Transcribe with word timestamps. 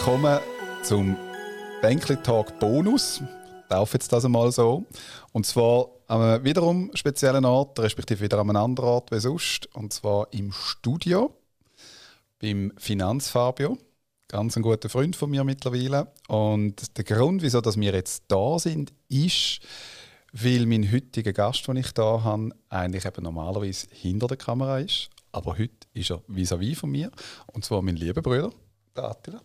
willkommen 0.00 0.40
zum 0.82 1.14
Bänkli 1.82 2.16
Talk 2.16 2.58
Bonus. 2.58 3.20
Ich 3.70 3.92
jetzt 3.92 4.10
das 4.10 4.24
einmal 4.24 4.50
so. 4.50 4.86
Und 5.32 5.44
zwar 5.44 5.88
an 6.06 6.22
einem 6.22 6.42
wiederum 6.42 6.90
speziellen 6.94 7.44
Ort, 7.44 7.78
respektive 7.78 8.22
wieder 8.22 8.38
an 8.38 8.48
einem 8.48 8.64
anderen 8.64 8.88
Ort 8.88 9.12
wie 9.12 9.20
sonst. 9.20 9.68
Und 9.74 9.92
zwar 9.92 10.28
im 10.32 10.52
Studio 10.52 11.36
beim 12.40 12.72
Finanzfabio. 12.78 13.76
Ganz 14.26 14.56
ein 14.56 14.62
guter 14.62 14.88
Freund 14.88 15.16
von 15.16 15.28
mir 15.28 15.44
mittlerweile. 15.44 16.10
Und 16.28 16.96
der 16.96 17.04
Grund, 17.04 17.42
wieso 17.42 17.60
dass 17.60 17.78
wir 17.78 17.92
jetzt 17.92 18.24
da 18.28 18.58
sind, 18.58 18.94
ist, 19.10 19.60
weil 20.32 20.64
mein 20.64 20.90
heutiger 20.90 21.34
Gast, 21.34 21.68
den 21.68 21.76
ich 21.76 21.92
da 21.92 22.24
habe, 22.24 22.48
eigentlich 22.70 23.04
eben 23.04 23.22
normalerweise 23.22 23.86
hinter 23.90 24.28
der 24.28 24.38
Kamera 24.38 24.78
ist. 24.78 25.10
Aber 25.30 25.58
heute 25.58 25.86
ist 25.92 26.10
er 26.10 26.22
vis-à-vis 26.26 26.70
-vis 26.70 26.76
von 26.78 26.90
mir. 26.90 27.10
Und 27.48 27.66
zwar 27.66 27.82
mein 27.82 27.96
lieber 27.96 28.22
Bruder, 28.22 28.50
der 28.96 29.04
Attila. 29.04 29.42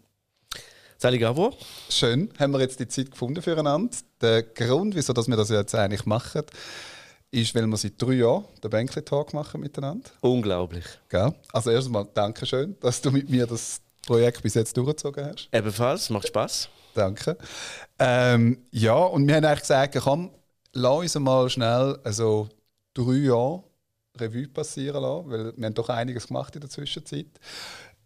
Salut 0.97 1.19
Gabo. 1.19 1.53
Schön, 1.89 2.29
haben 2.39 2.53
wir 2.53 2.61
jetzt 2.61 2.79
die 2.79 2.87
Zeit 2.87 3.11
gefunden 3.11 3.41
füreinander. 3.41 3.93
Der 4.21 4.43
Grund, 4.43 4.95
wieso 4.95 5.11
dass 5.11 5.27
wir 5.27 5.35
das 5.35 5.49
jetzt 5.49 5.75
eigentlich 5.75 6.05
machen, 6.05 6.43
ist, 7.31 7.53
weil 7.53 7.67
wir 7.67 7.75
seit 7.75 8.01
drei 8.01 8.13
Jahren 8.13 8.45
den 8.63 8.69
Bänkli 8.69 9.01
Talk 9.01 9.33
machen 9.33 9.59
miteinander. 9.59 10.09
Unglaublich. 10.21 10.85
Gell? 11.09 11.35
Also 11.51 11.71
erstmal 11.71 12.07
danke 12.13 12.45
schön, 12.45 12.77
dass 12.79 13.01
du 13.01 13.11
mit 13.11 13.29
mir 13.29 13.45
das 13.45 13.81
Projekt 14.07 14.41
bis 14.41 14.53
jetzt 14.53 14.77
durchgezogen 14.77 15.25
hast. 15.25 15.49
Ebenfalls, 15.51 16.09
macht 16.09 16.29
Spaß. 16.29 16.69
Danke. 16.93 17.37
Ähm, 17.99 18.65
ja, 18.71 18.95
und 18.95 19.27
wir 19.27 19.35
haben 19.35 19.43
eigentlich 19.43 19.61
gesagt, 19.61 19.97
komm, 20.01 20.31
lass 20.71 20.99
uns 20.99 21.15
mal 21.15 21.49
schnell 21.49 21.99
also 22.05 22.47
drei 22.93 23.15
Jahre 23.15 23.63
Revue 24.17 24.47
passieren 24.47 25.01
lassen, 25.01 25.29
weil 25.29 25.53
wir 25.57 25.65
haben 25.65 25.73
doch 25.73 25.89
einiges 25.89 26.27
gemacht 26.27 26.55
in 26.55 26.61
der 26.61 26.69
Zwischenzeit. 26.69 27.27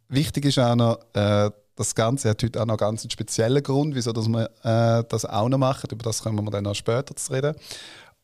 Wichtig 0.08 0.45
ist 0.45 0.58
auch 0.58 0.75
noch, 0.75 1.00
äh, 1.13 1.52
das 1.80 1.95
Ganze 1.95 2.30
hat 2.30 2.44
heute 2.44 2.61
auch 2.61 2.66
noch 2.66 2.73
einen 2.73 2.97
ganz 2.97 3.09
speziellen 3.09 3.63
Grund, 3.63 3.95
wieso 3.95 4.11
dass 4.11 4.27
wir 4.27 4.49
äh, 4.63 5.03
das 5.08 5.23
auch 5.23 5.47
noch 5.47 5.58
machen. 5.58 5.88
Über 5.89 6.03
das 6.03 6.22
können 6.22 6.44
wir 6.44 6.52
dann 6.52 6.66
noch 6.66 6.75
später 6.75 7.16
zu 7.16 7.31
reden. 7.31 7.55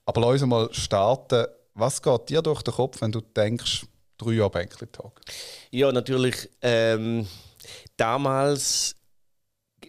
Aber 0.05 0.21
lass 0.21 0.41
uns 0.41 0.49
mal 0.49 0.67
starten. 0.73 1.45
Was 1.73 2.01
geht 2.01 2.29
dir 2.29 2.41
durch 2.41 2.63
den 2.63 2.73
Kopf, 2.73 3.01
wenn 3.01 3.13
du 3.13 3.21
denkst, 3.21 3.85
drei 4.17 4.33
Jahre 4.33 4.49
Bänkli-Tag? 4.49 5.21
Ja, 5.71 5.89
natürlich. 5.93 6.49
Ähm, 6.61 7.27
damals, 7.95 8.95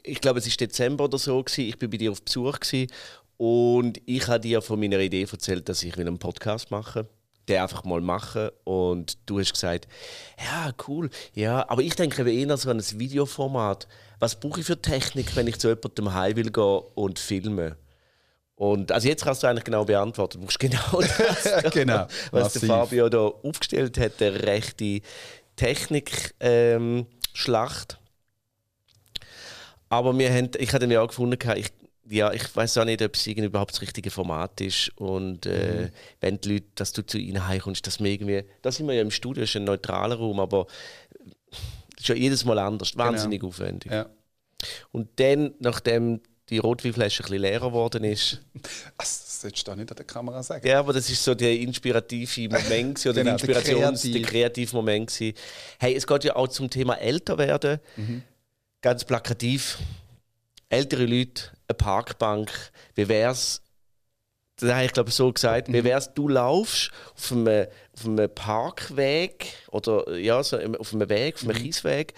ich 0.05 0.21
glaube, 0.21 0.39
es 0.39 0.47
war 0.47 0.57
Dezember 0.57 1.05
oder 1.05 1.19
so, 1.19 1.43
gewesen, 1.43 1.69
ich 1.69 1.83
war 1.83 1.89
bei 1.89 1.97
dir 1.97 2.13
auf 2.13 2.23
Besuch 2.23 2.61
gewesen, 2.61 2.89
und 3.37 4.01
ich 4.07 4.29
habe 4.29 4.41
dir 4.41 4.63
von 4.63 4.81
meiner 4.81 4.99
Idee 4.99 5.27
erzählt, 5.31 5.69
dass 5.69 5.83
ich 5.83 5.99
einen 5.99 6.19
Podcast 6.19 6.71
mache 6.71 7.01
will 7.01 7.16
den 7.49 7.61
einfach 7.61 7.85
mal 7.85 8.01
machen. 8.01 8.51
Und 8.65 9.19
du 9.27 9.39
hast 9.39 9.53
gesagt, 9.53 9.89
ja, 10.39 10.73
cool. 10.89 11.11
Ja, 11.35 11.69
aber 11.69 11.83
ich 11.83 11.95
denke 11.95 12.29
eher 12.31 12.57
so 12.57 12.71
an 12.71 12.79
ein 12.79 12.99
Videoformat. 12.99 13.87
Was 14.19 14.41
brauche 14.41 14.61
ich 14.61 14.67
für 14.67 14.81
Technik, 14.81 15.37
wenn 15.37 15.47
ich 15.47 15.59
zu 15.59 15.69
jemandem 15.69 16.15
heim 16.15 16.37
will 16.37 16.51
gehen 16.51 16.83
und 16.95 17.19
filmen? 17.19 17.77
Und 18.57 18.91
also 18.91 19.07
jetzt 19.07 19.23
kannst 19.23 19.43
du 19.43 19.47
eigentlich 19.47 19.65
genau 19.65 19.85
beantworten. 19.85 20.39
Du 20.39 20.45
musst 20.45 20.59
genau 20.59 21.01
das, 21.01 21.63
genau. 21.73 22.07
was 22.31 22.45
Massiv. 22.45 22.61
der 22.63 22.69
Fabio 22.71 23.09
da 23.11 23.19
aufgestellt 23.19 23.99
hat, 23.99 24.19
der 24.21 24.43
rechte 24.45 25.03
Technik-Schlacht. 25.57 26.39
Ähm, 26.41 27.07
aber 29.89 30.19
wir 30.19 30.33
haben, 30.33 30.51
ich 30.59 30.73
hatte 30.73 30.87
ja 30.87 31.03
auch 31.03 31.09
gefunden, 31.09 31.39
ich, 31.57 31.73
ja, 32.09 32.33
ich 32.33 32.55
weiß 32.55 32.79
auch 32.79 32.85
nicht, 32.85 33.03
ob 33.03 33.15
es 33.15 33.27
überhaupt 33.27 33.73
das 33.73 33.83
richtige 33.83 34.11
Format 34.11 34.61
ist. 34.61 34.91
Und 34.97 35.47
äh, 35.47 35.83
mhm. 35.83 35.91
wenn 36.21 36.41
die 36.41 36.53
Leute, 36.55 36.67
dass 36.75 36.93
du 36.93 37.05
zu 37.05 37.19
ihnen 37.19 37.47
heimkommst, 37.47 37.87
dass 37.87 38.01
wir 38.01 38.11
irgendwie, 38.11 38.45
da 38.63 38.71
sind 38.71 38.87
wir 38.87 38.95
ja 38.95 39.03
im 39.03 39.11
Studio, 39.11 39.43
ist 39.45 39.57
ein 39.57 39.65
neutraler 39.65 40.17
Raum, 40.17 40.41
aber 40.41 40.67
es 41.97 42.03
ist 42.03 42.09
ja 42.09 42.15
jedes 42.15 42.45
Mal 42.45 42.59
anders, 42.59 42.93
genau. 42.93 43.05
wahnsinnig 43.05 43.41
genau. 43.41 43.51
aufwendig. 43.51 43.93
Ja. 43.93 44.07
Und 44.93 45.09
dann, 45.17 45.55
nachdem 45.59 46.21
die 46.49 46.59
Rotweinflasche 46.59 47.23
ein 47.23 47.25
bisschen 47.25 47.43
leerer 47.43 47.69
geworden 47.69 48.05
ist. 48.05 48.41
Das 48.99 49.43
solltest 49.43 49.69
du 49.69 49.75
nicht 49.75 49.91
an 49.91 49.97
der 49.97 50.07
Kamera 50.07 50.43
sagen. 50.43 50.67
Ja, 50.67 50.79
aber 50.79 50.95
das 50.95 51.11
ist 51.11 51.23
so 51.23 51.35
der 51.35 51.59
inspirative 51.59 52.49
Moment 52.49 53.05
oder 53.05 53.23
genau, 53.23 53.25
der 53.25 53.33
Inspirations-, 53.35 54.03
der, 54.03 54.11
kreativ. 54.13 54.27
kreative 54.27 54.77
Moment 54.77 55.13
gewesen. 55.13 55.37
Hey, 55.79 55.95
es 55.95 56.07
geht 56.07 56.25
ja 56.25 56.35
auch 56.37 56.49
zum 56.49 56.71
Thema 56.71 56.95
älter 56.95 57.37
werden. 57.37 57.79
Mhm. 57.97 58.23
Ganz 58.81 59.05
plakativ 59.05 59.79
ältere 60.77 61.07
Leute, 61.07 61.51
eine 61.69 61.77
Parkbank, 61.77 62.51
wie 62.95 63.09
wäre 63.09 63.33
es, 63.33 63.63
das 64.57 64.73
habe 64.73 64.85
ich 64.85 64.93
glaube 64.93 65.11
so 65.11 65.33
gesagt, 65.33 65.69
wie 65.69 65.81
mhm. 65.81 65.85
wäre 65.85 65.99
es, 65.99 66.13
du 66.15 66.29
laufst 66.29 66.91
auf 67.15 67.33
einem, 67.33 67.67
auf 67.95 68.05
einem 68.05 68.35
Parkweg 68.35 69.55
oder 69.71 70.17
ja, 70.17 70.43
so 70.43 70.57
auf 70.57 70.95
einem 70.95 71.09
Weg, 71.09 71.37
auf 71.37 71.45
einem 71.45 71.57
mhm. 71.57 71.63
Kiesweg 71.63 72.15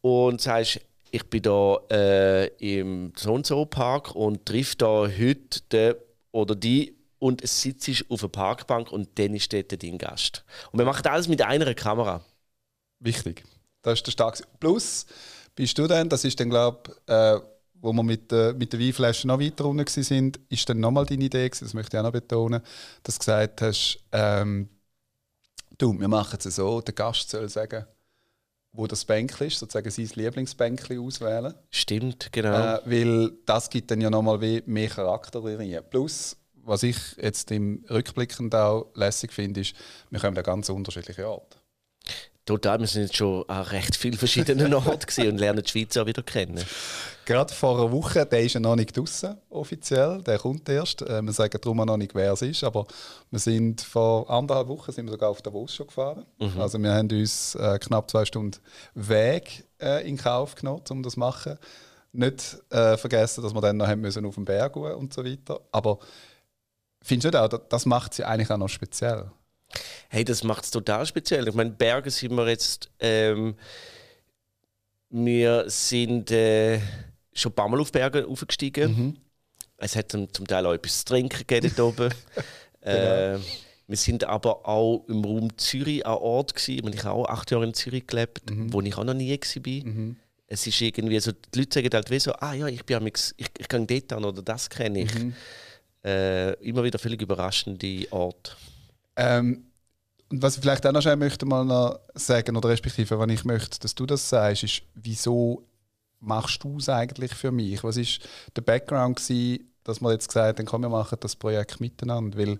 und 0.00 0.40
sagst, 0.40 0.80
ich 1.10 1.28
bin 1.28 1.42
da 1.42 1.76
äh, 1.90 2.46
im 2.58 3.12
so 3.16 3.34
und 3.34 3.46
so 3.46 3.64
Park 3.66 4.14
und 4.14 4.46
triff 4.46 4.76
da 4.76 5.06
heute 5.06 5.60
den 5.70 5.94
oder 6.30 6.54
die 6.54 6.96
und 7.18 7.46
sitzt 7.46 8.04
auf 8.08 8.22
einer 8.22 8.30
Parkbank 8.30 8.90
und 8.90 9.18
dann 9.18 9.34
ist 9.34 9.52
dort 9.52 9.82
dein 9.82 9.98
Gast. 9.98 10.44
Und 10.72 10.78
wir 10.78 10.86
machen 10.86 11.06
alles 11.06 11.28
mit 11.28 11.42
einer 11.42 11.74
Kamera. 11.74 12.24
Wichtig. 12.98 13.44
Das 13.82 13.94
ist 13.94 14.06
der 14.06 14.12
starke 14.12 14.42
Plus 14.58 15.06
bist 15.54 15.78
du 15.78 15.86
dann, 15.86 16.08
das 16.08 16.24
ist 16.24 16.38
dann 16.40 16.50
glaube 16.50 16.92
ich, 17.06 17.12
äh, 17.12 17.40
wo 17.82 17.92
wir 17.92 18.02
mit, 18.04 18.32
äh, 18.32 18.54
mit 18.54 18.72
der 18.72 18.80
Weinflasche 18.80 19.26
noch 19.26 19.40
weiter 19.40 19.66
unten 19.66 19.86
sind, 19.86 20.40
ist 20.48 20.68
dann 20.68 20.80
nochmal 20.80 21.04
deine 21.04 21.24
Idee 21.24 21.48
gewesen, 21.48 21.64
das 21.64 21.74
möchte 21.74 21.96
ich 21.96 22.00
auch 22.00 22.04
noch 22.04 22.12
betonen, 22.12 22.62
dass 23.02 23.16
du 23.16 23.18
gesagt 23.18 23.60
hast, 23.60 23.98
ähm, 24.12 24.68
du, 25.76 25.98
wir 25.98 26.08
machen 26.08 26.38
es 26.42 26.56
so, 26.56 26.80
der 26.80 26.94
Gast 26.94 27.30
soll 27.30 27.48
sagen, 27.48 27.84
wo 28.70 28.86
das 28.86 29.04
Bänkli 29.04 29.48
ist, 29.48 29.58
sozusagen 29.58 29.90
sein 29.90 30.08
Lieblingsbänkli 30.14 30.98
auswählen. 30.98 31.54
Stimmt, 31.70 32.32
genau. 32.32 32.76
Äh, 32.76 32.80
weil 32.84 33.32
das 33.44 33.68
gibt 33.68 33.90
dann 33.90 34.00
ja 34.00 34.08
nochmal 34.08 34.38
mehr 34.64 34.88
Charakter 34.88 35.44
rein. 35.44 35.80
Plus, 35.90 36.36
was 36.54 36.84
ich 36.84 36.96
jetzt 37.20 37.50
im 37.50 37.84
Rückblickend 37.90 38.54
auch 38.54 38.92
lässig 38.94 39.32
finde, 39.32 39.60
ist, 39.60 39.74
wir 40.08 40.20
kommen 40.20 40.38
an 40.38 40.44
ganz 40.44 40.68
unterschiedliche 40.68 41.28
Orte. 41.28 41.58
Total, 42.44 42.80
wir 42.80 42.86
sind 42.86 43.02
jetzt 43.02 43.16
schon 43.16 43.48
an 43.48 43.62
recht 43.62 43.96
vielen 43.96 44.16
verschiedenen 44.16 44.72
Orten 44.74 45.28
und 45.28 45.38
lernen 45.38 45.62
die 45.62 45.70
Schweiz 45.70 45.96
auch 45.96 46.06
wieder 46.06 46.22
kennen. 46.22 46.64
Gerade 47.24 47.52
vor 47.54 47.78
einer 47.78 47.92
Woche, 47.92 48.26
der 48.26 48.42
ist 48.42 48.54
ja 48.54 48.60
noch 48.60 48.74
nicht 48.74 48.96
draußen 48.96 49.36
offiziell, 49.50 50.22
der 50.22 50.38
kommt 50.38 50.68
erst. 50.68 51.02
Äh, 51.02 51.22
wir 51.22 51.32
sagen 51.32 51.58
darum 51.60 51.76
noch 51.78 51.96
nicht, 51.96 52.14
wer 52.14 52.32
es 52.32 52.42
ist, 52.42 52.64
aber 52.64 52.86
wir 53.30 53.38
sind 53.38 53.80
vor 53.80 54.28
anderthalb 54.28 54.68
Wochen 54.68 54.92
sind 54.92 55.06
wir 55.06 55.12
sogar 55.12 55.30
auf 55.30 55.40
Davos 55.42 55.74
schon 55.74 55.86
gefahren. 55.86 56.26
Mhm. 56.38 56.60
Also 56.60 56.78
wir 56.78 56.92
haben 56.92 57.10
uns 57.10 57.54
äh, 57.54 57.78
knapp 57.78 58.10
zwei 58.10 58.24
Stunden 58.24 58.58
Weg 58.94 59.64
äh, 59.80 60.08
in 60.08 60.16
Kauf 60.16 60.54
genommen, 60.54 60.82
um 60.90 61.02
das 61.02 61.14
zu 61.14 61.20
machen. 61.20 61.58
Nicht 62.12 62.58
äh, 62.70 62.96
vergessen, 62.96 63.42
dass 63.42 63.54
wir 63.54 63.60
dann 63.60 63.76
noch 63.76 63.86
haben 63.86 64.00
müssen 64.00 64.26
auf 64.26 64.34
den 64.34 64.44
Berg 64.44 64.74
gehen 64.74 64.94
und 64.94 65.14
so 65.14 65.24
weiter. 65.24 65.60
Aber 65.70 65.98
findest 67.02 67.34
du 67.34 67.40
auch, 67.40 67.48
das 67.48 67.86
macht 67.86 68.14
sie 68.14 68.24
eigentlich 68.24 68.50
auch 68.50 68.58
noch 68.58 68.68
speziell? 68.68 69.30
Hey, 70.08 70.24
das 70.24 70.44
macht 70.44 70.64
es 70.64 70.70
total 70.70 71.06
speziell. 71.06 71.48
Ich 71.48 71.54
meine, 71.54 71.70
Berge 71.70 72.10
sind 72.10 72.34
wir 72.34 72.48
jetzt. 72.48 72.90
Ähm, 72.98 73.54
wir 75.14 75.68
sind 75.68 76.30
äh, 76.30 76.80
schon 77.32 77.52
ein 77.52 77.54
paar 77.54 77.68
Mal 77.68 77.80
auf 77.80 77.92
Berge 77.92 78.26
aufgestiegen. 78.26 78.90
Mhm. 78.90 79.16
Es 79.78 79.96
hat 79.96 80.12
zum, 80.12 80.32
zum, 80.32 80.46
Teil 80.46 80.64
auch 80.66 80.72
etwas 80.72 80.98
zu 81.00 81.04
trinken 81.06 81.38
gegeben 81.38 81.72
dort 81.76 81.98
oben. 81.98 82.14
genau. 82.80 83.34
äh, 83.36 83.38
wir 83.88 83.96
sind 83.96 84.24
aber 84.24 84.66
auch 84.66 85.04
im 85.08 85.24
Raum 85.24 85.56
Zürich 85.58 86.06
an 86.06 86.14
Ort 86.14 86.54
gewesen. 86.54 86.92
Ich 86.94 87.04
habe 87.04 87.14
auch 87.14 87.28
acht 87.28 87.50
Jahre 87.50 87.64
in 87.64 87.74
Zürich 87.74 88.06
gelebt, 88.06 88.48
mhm. 88.50 88.72
wo 88.72 88.80
ich 88.80 88.96
auch 88.96 89.04
noch 89.04 89.14
nie 89.14 89.30
war. 89.30 89.92
Mhm. 89.92 90.16
Es 90.46 90.66
ist 90.66 90.80
irgendwie 90.80 91.18
so, 91.20 91.32
die 91.32 91.58
Leute 91.58 91.74
sagen 91.74 91.90
halt 91.92 92.10
wie 92.10 92.18
so, 92.18 92.32
ah 92.34 92.54
ja, 92.54 92.68
ich 92.68 92.84
bin 92.84 93.06
ich, 93.06 93.14
ich, 93.36 93.48
ich 93.58 93.68
gehe 93.68 93.86
dort 93.86 94.12
an 94.12 94.24
oder 94.24 94.42
das 94.42 94.70
kenne 94.70 95.02
ich. 95.02 95.14
Mhm. 95.14 95.34
Äh, 96.04 96.52
immer 96.66 96.84
wieder 96.84 96.98
völlig 96.98 97.20
überraschende 97.22 98.06
Ort. 98.10 98.56
Ähm, 99.16 99.64
und 100.30 100.42
was 100.42 100.56
ich 100.56 100.62
vielleicht 100.62 100.86
auch 100.86 100.92
noch 100.92 101.16
möchte 101.16 101.44
mal 101.44 101.64
noch 101.64 102.00
sagen, 102.14 102.56
oder 102.56 102.70
respektive, 102.70 103.18
wenn 103.20 103.28
ich 103.28 103.44
möchte, 103.44 103.78
dass 103.80 103.94
du 103.94 104.06
das 104.06 104.26
sagst, 104.26 104.64
ist, 104.64 104.82
wieso 104.94 105.66
machst 106.22 106.64
du 106.64 106.78
es 106.78 106.88
eigentlich 106.88 107.34
für 107.34 107.50
mich? 107.50 107.82
Was 107.84 107.96
ist 107.96 108.20
der 108.56 108.62
Background 108.62 109.16
gewesen, 109.16 109.72
dass 109.84 110.00
man 110.00 110.12
jetzt 110.12 110.28
gesagt 110.28 110.58
haben, 110.58 110.66
komm, 110.66 110.82
wir 110.82 110.88
machen 110.88 111.18
das 111.20 111.36
Projekt 111.36 111.80
miteinander? 111.80 112.38
Weil, 112.38 112.58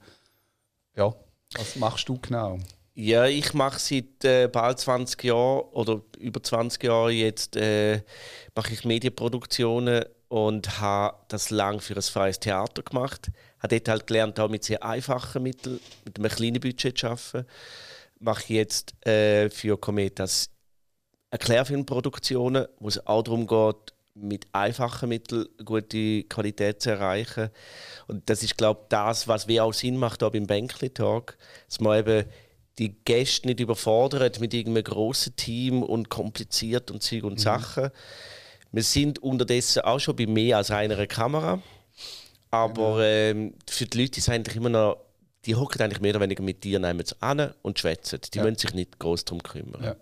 ja, 0.96 1.14
was 1.54 1.76
machst 1.76 2.08
du 2.08 2.18
genau? 2.18 2.58
Ja, 2.94 3.24
ich 3.24 3.54
mache 3.54 3.78
seit 3.78 4.24
äh, 4.24 4.48
bald 4.48 4.78
20 4.78 5.24
Jahren 5.24 5.60
oder 5.72 6.02
über 6.18 6.42
20 6.42 6.82
Jahren 6.82 7.12
jetzt 7.12 7.56
äh, 7.56 8.02
mache 8.54 8.74
ich 8.74 8.84
Medienproduktionen 8.84 10.04
und 10.28 10.80
habe 10.80 11.16
das 11.28 11.50
lang 11.50 11.80
für 11.80 11.94
ein 11.94 12.02
freies 12.02 12.38
Theater 12.40 12.82
gemacht. 12.82 13.30
Habe 13.60 13.76
dort 13.76 13.88
halt 13.88 14.06
gelernt, 14.06 14.40
auch 14.40 14.50
mit 14.50 14.64
sehr 14.64 14.82
einfachen 14.82 15.42
Mitteln, 15.42 15.80
mit 16.04 16.18
einem 16.18 16.30
kleinen 16.30 16.60
Budget 16.60 16.98
zu 16.98 17.06
arbeiten. 17.06 17.46
Mache 18.18 18.52
jetzt 18.52 19.06
äh, 19.06 19.48
für 19.48 19.78
Cometas 19.78 20.50
Erklärfilmproduktionen, 21.32 22.67
wo 22.79 22.88
es 22.88 23.06
auch 23.06 23.23
darum 23.23 23.46
geht, 23.46 23.94
mit 24.14 24.46
einfachen 24.52 25.08
Mitteln 25.08 25.46
gute 25.64 26.25
Qualität 26.25 26.82
zu 26.82 26.90
erreichen. 26.90 27.49
Und 28.06 28.29
das 28.29 28.43
ist, 28.43 28.58
glaube 28.58 28.81
ich, 28.82 28.88
das, 28.90 29.26
was 29.29 29.49
wir 29.49 29.64
auch 29.64 29.73
Sinn 29.73 29.96
macht, 29.96 30.23
auch 30.23 30.31
beim 30.31 30.46
Bänkli 30.46 30.90
Talk, 30.90 31.38
dass 31.67 31.81
man 31.81 31.99
eben 31.99 32.29
die 32.79 32.94
Gäste 33.05 33.46
nicht 33.49 33.61
überfordert 33.61 34.40
mit 34.40 34.52
irgendeinem 34.52 34.84
grossen 34.84 35.34
Team 35.37 35.82
und 35.82 36.11
kompliziert 36.11 36.90
und 36.90 37.02
Zeug 37.02 37.25
und 37.25 37.34
mhm. 37.34 37.38
Sachen 37.38 37.90
Wir 38.70 38.82
sind 38.82 39.19
unterdessen 39.20 39.82
auch 39.82 39.99
schon 39.99 40.17
bei 40.17 40.26
mehr 40.26 40.58
als 40.58 40.70
einer 40.70 41.06
Kamera. 41.06 41.62
Aber 42.50 42.96
genau. 42.96 43.00
ähm, 43.00 43.55
für 43.67 43.87
die 43.87 44.02
Leute 44.02 44.19
ist 44.19 44.29
eigentlich 44.29 44.56
immer 44.56 44.69
noch, 44.69 44.99
die 45.46 45.55
hocken 45.55 45.81
eigentlich 45.81 46.02
mehr 46.02 46.11
oder 46.11 46.20
weniger 46.20 46.43
mit 46.43 46.62
dir 46.62 46.79
nehmen 46.79 47.05
an 47.20 47.55
und 47.62 47.79
schwätzen. 47.79 48.20
Die 48.32 48.38
ja. 48.38 48.44
müssen 48.44 48.58
sich 48.58 48.75
nicht 48.75 48.99
groß 48.99 49.25
darum 49.25 49.43
kümmern. 49.43 49.82
Ja. 49.82 49.96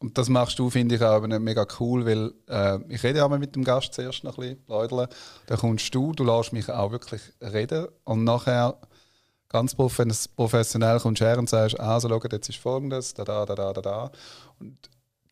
Und 0.00 0.16
das 0.16 0.30
machst 0.30 0.58
du, 0.58 0.70
finde 0.70 0.94
ich, 0.94 1.02
auch 1.02 1.20
mega 1.20 1.66
cool, 1.78 2.06
weil 2.06 2.32
äh, 2.48 2.78
ich 2.88 3.02
rede 3.02 3.26
mal 3.28 3.38
mit 3.38 3.54
dem 3.54 3.64
Gast 3.64 3.92
zuerst 3.92 4.24
noch 4.24 4.38
ein 4.38 4.56
bisschen, 4.56 4.64
Leute. 4.66 5.08
Dann 5.46 5.58
kommst 5.58 5.94
du, 5.94 6.12
du 6.12 6.24
lässt 6.24 6.54
mich 6.54 6.70
auch 6.70 6.90
wirklich 6.90 7.20
reden 7.42 7.86
und 8.04 8.24
nachher 8.24 8.78
ganz 9.50 9.74
professionell 9.74 11.00
kommst 11.00 11.20
du 11.20 11.26
her 11.26 11.38
und 11.38 11.50
sagst, 11.50 11.78
also 11.78 12.08
schau, 12.08 12.20
jetzt 12.32 12.48
ist 12.48 12.58
folgendes, 12.58 13.12
da, 13.12 13.24
da, 13.24 13.44
da, 13.44 13.54
da, 13.54 13.72
da, 13.74 13.82
da. 13.82 14.10
Und 14.58 14.78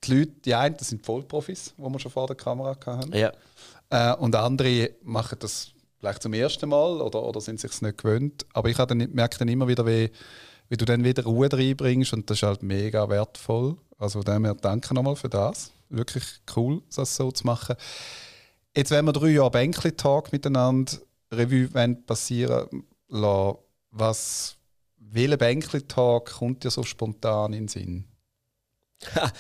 die 0.05 0.19
Leute, 0.19 0.33
die 0.45 0.55
einen, 0.55 0.77
das 0.77 0.89
sind 0.89 1.05
Vollprofis, 1.05 1.75
die 1.79 1.83
wir 1.83 1.99
schon 1.99 2.13
vor 2.13 2.27
der 2.27 2.37
Kamera 2.37 2.77
hatten. 2.85 3.17
Ja. 3.17 3.33
Äh, 3.89 4.15
und 4.17 4.37
andere 4.37 4.91
machen 5.03 5.39
das 5.41 5.73
vielleicht 5.99 6.23
zum 6.23 6.35
ersten 6.35 6.69
Mal 6.69 7.01
oder, 7.01 7.23
oder 7.23 7.41
sind 7.41 7.59
sich 7.59 7.81
nicht 7.81 7.99
gewöhnt. 7.99 8.45
Aber 8.53 8.69
ich 8.69 8.77
dann, 8.77 8.99
merke 9.13 9.39
dann 9.39 9.49
immer 9.49 9.67
wieder, 9.67 9.87
wie, 9.87 10.11
wie 10.69 10.77
du 10.77 10.85
dann 10.85 11.05
wieder 11.05 11.25
Ruhe 11.25 11.49
reinbringst 11.51 12.13
und 12.13 12.29
das 12.29 12.39
ist 12.39 12.43
halt 12.43 12.63
mega 12.63 13.09
wertvoll. 13.09 13.77
Also 13.99 14.23
dem 14.23 14.45
her 14.45 14.55
danke 14.55 14.95
nochmal 14.95 15.17
für 15.17 15.29
das. 15.29 15.73
Wirklich 15.89 16.25
cool, 16.57 16.83
das 16.95 17.17
so 17.17 17.33
zu 17.33 17.45
machen. 17.45 17.77
Jetzt, 18.77 18.91
wenn 18.91 19.05
wir 19.05 19.13
drei 19.13 19.31
Jahre 19.31 19.51
Bänkli-Tag 19.51 20.33
miteinander 20.33 20.93
Revue 21.33 21.69
passieren 22.07 22.85
lassen, 23.09 23.59
was, 23.91 24.57
welcher 24.99 25.37
Bänkli-Tag 25.37 26.27
kommt 26.27 26.63
dir 26.63 26.71
so 26.71 26.85
spontan 26.85 27.53
in 27.53 27.67
den 27.67 27.69
Sinn? 27.69 28.05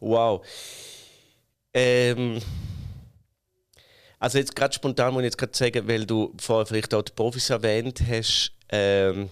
wow. 0.00 0.44
Ähm, 1.72 2.40
also 4.18 4.38
jetzt 4.38 4.54
gerade 4.54 4.74
spontan 4.74 5.12
muss 5.14 5.22
ich 5.22 5.26
jetzt 5.26 5.38
gerade 5.38 5.56
sagen, 5.56 5.88
weil 5.88 6.04
du 6.04 6.34
vorher 6.38 6.66
vielleicht 6.66 6.92
auch 6.94 7.02
die 7.02 7.12
Profis 7.12 7.50
erwähnt 7.50 8.02
hast, 8.06 8.52
ähm, 8.68 9.30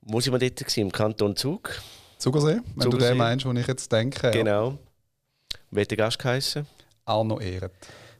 muss 0.00 0.26
ich 0.26 0.32
mal 0.32 0.38
dort 0.38 0.56
gewesen, 0.56 0.80
im 0.80 0.92
Kanton 0.92 1.36
Zug. 1.36 1.80
Zugersee, 2.20 2.60
wenn 2.74 2.82
Zugersee. 2.82 3.06
du 3.06 3.12
den 3.12 3.18
meinst, 3.18 3.46
wo 3.46 3.52
ich 3.52 3.66
jetzt 3.66 3.90
denke. 3.90 4.30
Genau. 4.30 4.70
Ja. 4.70 4.78
Wie 5.70 5.80
hat 5.80 5.90
der 5.90 5.96
Gast 5.96 6.18
geheißen? 6.18 6.66
Arno 7.06 7.40
Ehret. 7.40 7.72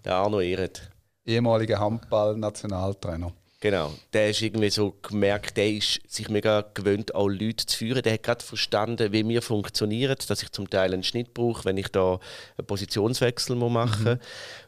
Der 0.05 0.15
Arno 0.15 0.41
Ehret. 0.41 0.91
Ehemaliger 1.27 1.79
Handball-Nationaltrainer. 1.79 3.33
Genau. 3.61 3.93
Der 4.15 4.31
ist 4.31 4.41
irgendwie 4.41 4.71
so 4.71 4.97
gemerkt, 5.03 5.59
der 5.59 5.71
ist 5.71 6.01
sich 6.09 6.31
mega 6.31 6.65
gewöhnt, 6.73 7.15
auch 7.15 7.29
Leute 7.29 7.67
zu 7.67 7.77
führen. 7.77 8.01
Der 8.01 8.15
hat 8.15 8.23
gerade 8.23 8.43
verstanden, 8.43 9.13
wie 9.13 9.29
wir 9.29 9.43
funktionieren, 9.43 10.17
dass 10.27 10.43
ich 10.43 10.51
zum 10.51 10.71
Teil 10.71 10.95
einen 10.95 11.03
Schnitt 11.03 11.35
brauche, 11.35 11.67
wenn 11.67 11.77
ich 11.77 11.89
da 11.89 12.19
einen 12.57 12.67
Positionswechsel 12.67 13.55
machen 13.57 14.05
muss. 14.05 14.15
Mhm. 14.15 14.21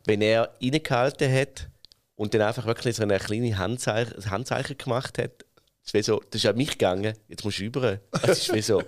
Wenn 0.05 0.21
er 0.21 0.51
reingehalten 0.61 1.33
hat 1.33 1.71
und 2.17 2.35
dann 2.35 2.43
einfach 2.43 2.67
wirklich 2.67 2.97
so 2.97 3.03
eine 3.03 3.19
kleine 3.19 3.57
Handzeichen, 3.57 4.31
Handzeichen 4.31 4.77
gemacht 4.77 5.17
hat, 5.17 5.47
das 5.85 5.95
ist, 5.95 6.07
so, 6.07 6.23
das 6.31 6.45
ist 6.45 6.51
an 6.51 6.57
mich 6.57 6.73
gegangen, 6.73 7.15
jetzt 7.29 7.45
musst 7.45 7.61
du 7.61 7.65
über. 7.65 7.99
Das 8.11 8.39
ist 8.39 8.53
wie 8.53 8.61
so. 8.61 8.83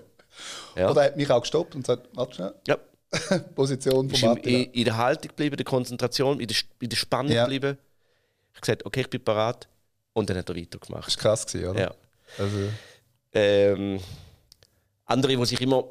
Ja. 0.77 0.91
Oder 0.91 1.03
er 1.03 1.07
hat 1.09 1.17
mich 1.17 1.31
auch 1.31 1.41
gestoppt 1.41 1.75
und 1.75 1.83
gesagt, 1.83 2.09
warte 2.15 2.35
schnell. 2.35 2.55
Ja. 2.67 2.79
Position 3.55 4.11
von 4.11 4.21
Martin. 4.21 4.65
In, 4.65 4.73
in, 4.73 4.85
der 4.85 4.97
Haltung 4.97 5.29
geblieben, 5.29 5.57
der 5.57 5.65
Konzentration, 5.65 6.41
in 6.41 6.49
der, 6.49 6.57
in 6.81 6.89
der 6.89 6.97
Spannung 6.97 7.33
ja. 7.33 7.45
geblieben. 7.45 7.79
Ich 8.53 8.57
habe 8.57 8.61
gesagt, 8.61 8.87
okay, 8.87 9.01
ich 9.03 9.11
bin 9.11 9.23
parat. 9.23 9.69
Und 10.13 10.31
dann 10.31 10.37
hat 10.37 10.49
er 10.49 10.57
weitergemacht. 10.57 11.07
Das 11.07 11.17
war 11.17 11.23
krass, 11.23 11.47
gewesen, 11.47 11.69
oder? 11.69 11.81
Ja. 11.81 11.95
Also. 12.39 12.59
Ähm, 13.33 14.01
andere, 15.07 15.37
die 15.37 15.47
sich 15.47 15.61
immer, 15.61 15.85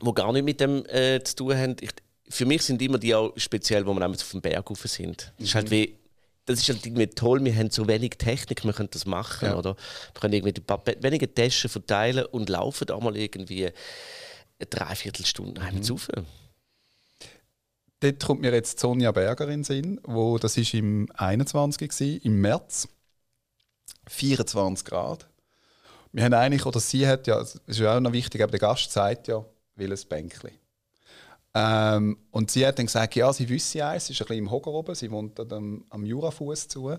wo 0.00 0.12
gar 0.12 0.32
nicht 0.32 0.44
mit 0.44 0.60
dem 0.60 0.84
äh, 0.86 1.22
zu 1.22 1.36
tun 1.36 1.56
haben, 1.56 1.76
ich, 1.80 1.90
für 2.28 2.46
mich 2.46 2.62
sind 2.62 2.80
immer 2.80 2.98
die 2.98 3.14
auch 3.14 3.32
speziell, 3.36 3.86
wo 3.86 3.92
wir 3.92 4.08
auf 4.08 4.30
dem 4.30 4.40
Berg 4.40 4.70
rauf 4.70 4.80
sind. 4.84 5.32
Das 5.38 5.48
ist 5.48 5.54
halt 5.54 5.66
mhm. 5.66 5.70
wie, 5.70 5.98
das 6.46 6.60
ist 6.60 6.68
halt 6.68 6.84
irgendwie 6.84 7.06
toll, 7.06 7.44
wir 7.44 7.54
haben 7.54 7.70
so 7.70 7.86
wenig 7.86 8.12
Technik, 8.18 8.64
wir 8.64 8.72
können 8.72 8.90
das 8.90 9.06
machen, 9.06 9.48
ja. 9.48 9.56
oder? 9.56 9.76
Wir 10.12 10.20
können 10.20 10.34
irgendwie 10.34 10.60
ein 10.60 10.64
paar 10.64 10.82
wenige 11.00 11.32
Taschen 11.32 11.70
verteilen 11.70 12.26
und 12.26 12.48
laufen 12.48 12.90
auch 12.90 13.00
mal 13.00 13.16
irgendwie 13.16 13.66
eine 13.66 14.66
Dreiviertelstunde 14.68 15.60
mhm. 15.60 15.64
heim 15.64 15.82
zu. 15.82 15.98
Dort 18.00 18.24
kommt 18.24 18.40
mir 18.40 18.52
jetzt 18.52 18.80
Sonja 18.80 19.12
Berger 19.12 19.44
in 19.44 19.60
den 19.60 19.64
Sinn, 19.64 20.00
wo 20.02 20.36
das 20.38 20.56
ist 20.56 20.74
im 20.74 21.08
21. 21.14 21.90
War, 21.90 22.24
im 22.24 22.40
März. 22.40 22.88
24 24.08 24.84
Grad. 24.84 25.28
Wir 26.10 26.24
haben 26.24 26.34
eigentlich, 26.34 26.66
oder 26.66 26.80
sie 26.80 27.06
hat 27.06 27.28
ja, 27.28 27.38
das 27.38 27.60
ist 27.66 27.78
ja 27.78 27.96
auch 27.96 28.00
noch 28.00 28.12
wichtig, 28.12 28.42
aber 28.42 28.50
der 28.50 28.60
Gast 28.60 28.90
sagt 28.90 29.28
ja, 29.28 29.44
will 29.76 29.92
ein 29.92 29.98
Bänkchen. 30.08 30.50
Ähm, 31.54 32.18
und 32.30 32.50
sie 32.50 32.66
hat 32.66 32.78
dann 32.78 32.86
gesagt, 32.86 33.14
ja, 33.14 33.32
sie 33.32 33.48
wüsste 33.48 33.84
eins, 33.84 34.06
sie 34.06 34.14
ist 34.14 34.22
ein 34.22 34.26
bisschen 34.26 34.44
im 34.44 34.50
Hocker 34.50 34.72
oben, 34.72 34.94
sie 34.94 35.10
wohnt 35.10 35.38
am, 35.52 35.84
am 35.90 36.06
Jurafuß 36.06 36.68
zu. 36.68 36.96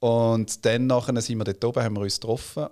Und 0.00 0.64
dann 0.64 0.86
nachher 0.86 1.20
sind 1.20 1.38
wir 1.38 1.44
dort 1.44 1.64
oben, 1.64 1.82
haben 1.82 1.94
wir 1.94 2.02
uns 2.02 2.20
getroffen. 2.20 2.66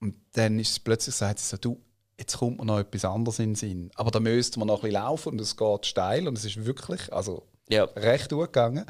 Und 0.00 0.14
dann 0.32 0.58
ist 0.58 0.70
es 0.70 0.80
plötzlich, 0.80 1.14
sagt 1.14 1.40
sie 1.40 1.48
so, 1.48 1.56
du, 1.56 1.80
jetzt 2.18 2.38
kommt 2.38 2.58
mir 2.58 2.64
noch 2.64 2.78
etwas 2.78 3.04
anderes 3.04 3.38
in 3.40 3.50
den 3.50 3.54
Sinn. 3.56 3.90
Aber 3.96 4.10
da 4.10 4.20
müsste 4.20 4.58
man 4.58 4.68
noch 4.68 4.76
ein 4.76 4.82
bisschen 4.82 5.02
laufen 5.02 5.32
und 5.32 5.40
es 5.40 5.56
geht 5.56 5.86
steil 5.86 6.28
und 6.28 6.38
es 6.38 6.44
ist 6.44 6.64
wirklich, 6.64 7.12
also 7.12 7.44
ja. 7.68 7.84
recht 7.84 8.30
gut 8.30 8.46
gegangen. 8.46 8.84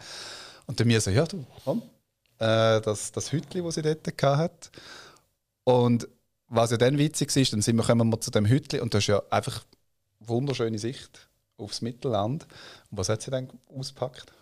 Und 0.66 0.80
dann 0.80 0.86
mir 0.86 1.00
so, 1.00 1.10
ja 1.10 1.24
du, 1.24 1.46
komm, 1.64 1.82
äh, 2.38 2.80
das, 2.80 3.12
das 3.12 3.32
Hütli, 3.32 3.62
das 3.62 3.74
sie 3.74 3.82
dort 3.82 4.22
hatte. 4.22 4.70
Und 5.64 6.08
was 6.48 6.70
ja 6.70 6.76
dann 6.76 6.98
witzig 6.98 7.34
ist, 7.36 7.52
dann 7.52 7.62
sind 7.62 7.76
wir, 7.76 7.84
kommen 7.84 8.10
wir 8.10 8.20
zu 8.20 8.30
dem 8.30 8.46
Hütli 8.46 8.80
und 8.80 8.92
das 8.92 9.04
ist 9.04 9.08
ja 9.08 9.22
einfach 9.30 9.64
wunderschöne 10.20 10.78
Sicht 10.78 11.28
aufs 11.58 11.82
Mittelland. 11.82 12.46
Und 12.90 12.98
was 12.98 13.08
hat 13.08 13.22
sie 13.22 13.30
dann 13.30 13.48
ausgepackt? 13.68 14.32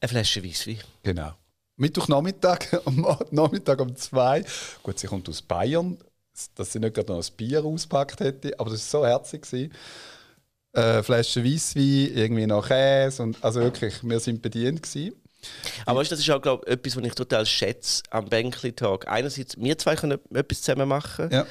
Eine 0.00 0.08
Flasche 0.08 0.44
Weisswein. 0.44 0.78
Genau. 1.02 1.32
Mittwochnachmittag, 1.76 2.80
am 2.84 3.06
Nachmittag 3.30 3.80
um 3.80 3.94
zwei. 3.96 4.44
Gut, 4.82 4.98
sie 4.98 5.06
kommt 5.06 5.28
aus 5.28 5.42
Bayern, 5.42 5.98
dass 6.54 6.72
sie 6.72 6.80
nicht 6.80 6.94
gerade 6.94 7.12
noch 7.12 7.24
ein 7.24 7.36
Bier 7.36 7.64
auspackt 7.64 8.20
hätte, 8.20 8.58
aber 8.58 8.70
das 8.70 8.92
war 8.92 9.02
so 9.02 9.06
herzig. 9.06 9.42
Gewesen. 9.42 9.72
Äh, 10.72 11.02
Flasche 11.02 11.44
Weisswein, 11.44 12.12
irgendwie 12.14 12.46
noch 12.46 12.68
Käse 12.68 13.22
und 13.22 13.42
also 13.42 13.60
wirklich, 13.60 13.94
wir 14.02 14.20
sind 14.20 14.42
bedient 14.42 14.82
gewesen. 14.82 15.14
Aber 15.86 16.00
weißt, 16.00 16.12
das 16.12 16.18
ist 16.18 16.30
auch 16.30 16.42
glaub, 16.42 16.66
etwas, 16.66 16.96
was 16.96 17.04
ich 17.04 17.14
total 17.14 17.46
schätze 17.46 18.02
am 18.10 18.26
Bänkli-Tag. 18.26 19.06
Einerseits, 19.08 19.56
wir 19.56 19.78
zwei 19.78 19.94
können 19.94 20.18
etwas 20.34 20.62
zusammen 20.62 20.88
machen. 20.88 21.30
Ja. 21.30 21.46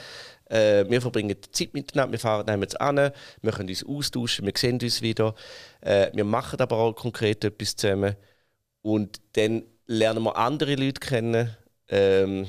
Äh, 0.50 0.86
wir 0.90 1.02
verbringen 1.02 1.36
Zeit 1.52 1.74
miteinander, 1.74 2.14
wir 2.14 2.20
fahren 2.20 2.46
nehmen 2.46 2.76
an, 2.78 3.12
wir 3.42 3.52
können 3.52 3.70
uns 3.70 3.86
austauschen, 3.86 4.46
wir 4.46 4.54
sehen 4.56 4.80
uns 4.82 5.02
wieder. 5.02 5.36
Äh, 5.82 6.12
wir 6.14 6.24
machen 6.24 6.60
aber 6.60 6.78
auch 6.78 6.94
konkret 6.94 7.44
etwas 7.44 7.76
zusammen. 7.76 8.16
Und 8.82 9.20
dann 9.34 9.64
lernen 9.86 10.24
wir 10.24 10.38
andere 10.38 10.76
Leute 10.76 11.00
kennen. 11.00 11.56
Ähm, 11.90 12.48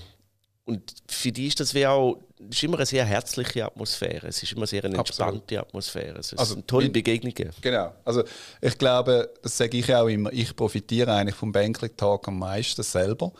und 0.64 0.94
für 1.08 1.32
die 1.32 1.46
ist 1.46 1.60
das 1.60 1.74
wie 1.74 1.86
auch 1.86 2.20
ist 2.50 2.62
immer 2.62 2.76
eine 2.76 2.86
sehr 2.86 3.04
herzliche 3.04 3.64
Atmosphäre. 3.64 4.28
Es 4.28 4.42
ist 4.42 4.52
immer 4.52 4.66
sehr 4.66 4.84
eine 4.84 4.96
entspannte 4.96 5.58
Absolut. 5.58 5.68
Atmosphäre. 5.68 6.18
Es 6.18 6.34
also, 6.34 6.54
sind 6.54 6.68
tolle 6.68 6.88
Begegnungen. 6.90 7.52
Genau. 7.60 7.94
Also 8.04 8.22
ich 8.60 8.78
glaube, 8.78 9.32
das 9.42 9.56
sage 9.56 9.78
ich 9.78 9.94
auch 9.94 10.06
immer, 10.06 10.32
ich 10.32 10.54
profitiere 10.54 11.14
eigentlich 11.14 11.34
vom 11.34 11.52
Bänkli-Tag 11.52 12.28
am 12.28 12.38
meisten 12.38 12.82
selber, 12.82 13.32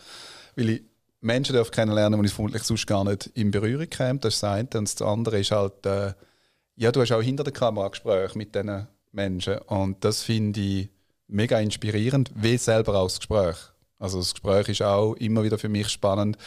weil 0.57 0.71
ich 0.71 0.83
Menschen 1.21 1.55
darf 1.55 1.71
kennenlernen, 1.71 2.21
die 2.21 2.27
ich 2.27 2.33
vermutlich 2.33 2.63
sonst 2.63 2.87
gar 2.87 3.05
nicht 3.05 3.27
in 3.35 3.51
Berührung 3.51 3.89
käme. 3.89 4.19
Das 4.19 4.35
ist 4.35 4.43
das 4.43 4.51
eine. 4.51 4.69
Und 4.75 5.01
das 5.01 5.03
andere 5.03 5.41
ist 5.41 5.51
halt, 5.51 5.85
äh, 5.85 6.13
ja, 6.77 6.93
du 6.93 7.01
hast 7.01 7.13
auch 7.13 7.23
hinter 7.23 7.45
der 7.45 7.53
Kamera 7.53 7.89
Gespräche 7.89 8.39
mit 8.39 8.55
diesen 8.55 8.87
Menschen. 9.13 9.59
Und 9.59 10.05
das 10.05 10.23
finde 10.23 10.61
ich 10.61 10.89
mega 11.27 11.59
inspirierend, 11.59 12.31
wie 12.35 12.57
selber 12.57 12.95
auch 12.95 13.07
das 13.07 13.19
Gespräch. 13.19 13.57
Also 13.99 14.19
das 14.19 14.33
Gespräch 14.33 14.69
ist 14.69 14.83
auch 14.83 15.15
immer 15.15 15.43
wieder 15.43 15.59
für 15.59 15.69
mich 15.69 15.89
spannend. 15.89 16.39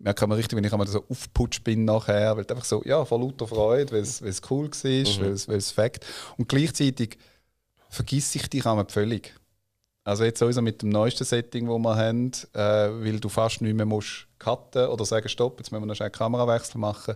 Merkt 0.00 0.20
man 0.20 0.32
richtig, 0.32 0.56
wenn 0.56 0.64
ich 0.64 0.72
einmal 0.72 0.86
so 0.86 1.04
aufputscht 1.08 1.64
bin 1.64 1.84
nachher, 1.84 2.36
weil 2.36 2.46
einfach 2.48 2.64
so, 2.64 2.82
ja, 2.84 3.04
voll 3.04 3.20
lauter 3.20 3.48
Freude, 3.48 3.92
weil 3.92 4.00
es 4.00 4.20
cool 4.50 4.68
war, 4.70 4.90
mhm. 4.90 5.48
weil 5.48 5.56
es, 5.56 5.70
Fakt. 5.70 6.06
Und 6.36 6.48
gleichzeitig 6.48 7.18
vergiss 7.88 8.34
ich 8.34 8.48
dich 8.48 8.64
einmal 8.66 8.86
völlig. 8.88 9.34
Also 10.08 10.24
jetzt 10.24 10.38
sowieso 10.38 10.62
mit 10.62 10.80
dem 10.80 10.88
neuesten 10.88 11.24
Setting, 11.24 11.66
das 11.66 11.78
wir 11.78 11.96
haben, 11.96 12.32
äh, 12.54 13.04
weil 13.04 13.20
du 13.20 13.28
fast 13.28 13.60
nicht 13.60 13.76
mehr 13.76 13.84
musst 13.84 14.26
cutten 14.38 14.86
oder 14.86 15.04
sagen, 15.04 15.28
stopp, 15.28 15.58
jetzt 15.58 15.70
müssen 15.70 15.82
wir 15.82 15.86
noch 15.86 16.00
einen 16.00 16.12
Kamerawechsel 16.12 16.80
machen. 16.80 17.14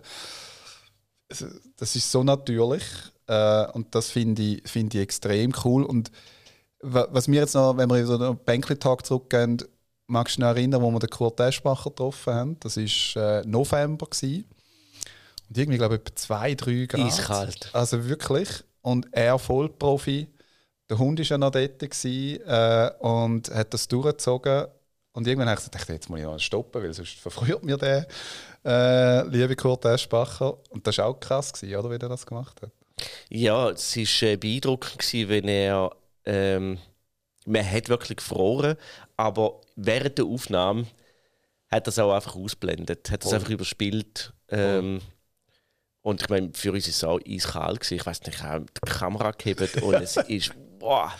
Das 1.27 1.95
ist 1.95 2.11
so 2.11 2.23
natürlich 2.23 2.83
äh, 3.27 3.65
und 3.71 3.95
das 3.95 4.11
finde 4.11 4.43
ich, 4.43 4.69
find 4.69 4.93
ich 4.93 5.01
extrem 5.01 5.53
cool. 5.63 5.83
Und 5.83 6.11
was 6.81 7.27
mir 7.27 7.41
jetzt 7.41 7.55
noch, 7.55 7.77
wenn 7.77 7.89
wir 7.89 8.05
so 8.05 8.17
den 8.17 8.37
Bänkli-Tag 8.37 9.05
zurückgehen, 9.05 9.57
magst 10.05 10.35
du 10.35 10.41
dich 10.41 10.43
noch 10.43 10.55
erinnern, 10.55 10.81
wo 10.83 10.91
wir 10.91 10.99
den 10.99 11.09
Kurt 11.09 11.39
Eschbacher 11.39 11.89
getroffen 11.89 12.33
haben? 12.33 12.59
Das 12.59 12.77
war 12.77 13.39
äh, 13.39 13.45
November. 13.47 14.05
Gewesen. 14.05 14.45
Und 15.49 15.57
irgendwie, 15.57 15.77
glaube 15.77 15.95
ich, 15.95 16.01
etwa 16.01 16.15
zwei, 16.15 16.53
drei 16.53 16.85
Grad. 16.85 17.07
Eiskalt. 17.07 17.69
Also 17.73 18.05
wirklich. 18.07 18.49
Und 18.81 19.07
er 19.13 19.39
Vollprofi 19.39 20.27
der 20.89 20.97
Hund 20.97 21.19
war 21.19 21.25
ja 21.25 21.37
noch 21.37 21.51
dort 21.51 21.79
gewesen, 21.79 22.41
äh, 22.45 22.91
und 22.99 23.49
hat 23.49 23.73
das 23.73 23.87
durchgezogen. 23.87 24.67
Und 25.13 25.27
irgendwann 25.27 25.49
habe 25.49 25.59
ich 25.59 25.71
gesagt, 25.71 25.89
jetzt 25.89 26.09
muss 26.09 26.19
ich 26.19 26.25
noch 26.25 26.39
stoppen, 26.39 26.81
weil 26.81 26.93
sonst 26.93 27.19
verfrüht 27.19 27.63
mir 27.63 27.77
der 27.77 28.07
äh, 28.65 29.27
liebe 29.27 29.55
Kurt 29.55 29.85
Eschbacher. 29.85 30.57
Und 30.69 30.85
das 30.87 30.97
war 30.97 31.05
auch 31.05 31.19
krass, 31.19 31.53
gewesen, 31.53 31.75
oder, 31.75 31.89
wie 31.89 32.03
er 32.03 32.09
das 32.09 32.25
gemacht 32.25 32.61
hat. 32.61 32.71
Ja, 33.29 33.69
es 33.69 33.95
war 33.95 34.29
äh, 34.29 34.37
beeindruckend, 34.37 34.97
gewesen, 34.99 35.29
wenn 35.29 35.47
er 35.47 35.91
ähm, 36.25 36.79
man 37.45 37.69
hat 37.69 37.89
wirklich 37.89 38.17
gefroren, 38.17 38.77
aber 39.17 39.61
während 39.75 40.17
der 40.17 40.25
Aufnahme 40.25 40.85
hat 41.69 41.87
er 41.87 41.89
es 41.89 41.99
auch 41.99 42.13
einfach 42.13 42.35
ausblendet, 42.35 43.09
hat 43.09 43.25
es 43.25 43.33
einfach 43.33 43.49
überspielt. 43.49 44.33
Ähm, 44.49 45.01
und 46.01 46.21
ich 46.21 46.29
meine, 46.29 46.51
für 46.53 46.71
uns 46.71 46.85
war 46.85 46.89
es 46.89 47.03
auch 47.03 47.19
eiskalt. 47.27 47.79
Gewesen. 47.79 47.95
Ich 47.95 48.05
weiß 48.05 48.21
nicht, 48.21 48.35
ich 48.35 48.43
habe 48.43 48.65
die 48.65 48.91
Kamera 48.91 49.31
gehebt 49.31 49.81
und 49.81 49.95
es 49.95 50.17
ist, 50.27 50.51
boah, 50.83 51.11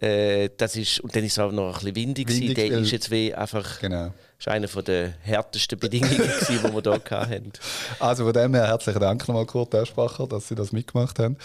äh, 0.00 0.50
das 0.56 0.76
ist, 0.76 1.00
und 1.00 1.14
dann 1.14 1.24
ist 1.24 1.32
es 1.32 1.38
auch 1.38 1.52
noch 1.52 1.68
ein 1.68 1.72
bisschen 1.74 1.94
windig, 1.94 2.28
windig 2.28 2.54
Der 2.56 2.78
ist 2.78 2.90
jetzt 2.90 3.10
wie 3.10 3.32
einfach 3.32 3.80
genau. 3.80 4.12
ist 4.38 4.48
eine 4.48 4.66
der 4.66 5.14
härtesten 5.22 5.78
Bedingungen, 5.78 6.16
gewesen, 6.16 6.58
die 6.66 6.72
wir 6.72 6.82
hier 6.82 7.20
hatten. 7.20 7.52
Also 8.00 8.24
von 8.24 8.32
dem 8.32 8.54
her 8.54 8.66
herzlichen 8.66 9.00
Dank 9.00 9.26
nochmal, 9.28 9.46
Kurt 9.46 9.72
Eschbacher, 9.74 10.26
dass 10.26 10.48
Sie 10.48 10.56
das 10.56 10.72
mitgemacht 10.72 11.18
haben. 11.18 11.36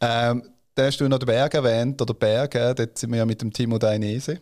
Ähm, 0.00 0.50
dann 0.74 0.86
hast 0.86 1.00
du 1.00 1.08
noch 1.08 1.18
den 1.18 1.26
Berg 1.26 1.54
erwähnt, 1.54 2.00
oder 2.02 2.12
Berge, 2.12 2.74
dort 2.76 2.98
sind 2.98 3.10
wir 3.10 3.18
ja 3.18 3.24
mit 3.24 3.40
dem 3.40 3.50
Timo 3.52 3.78
Dainese. 3.78 4.40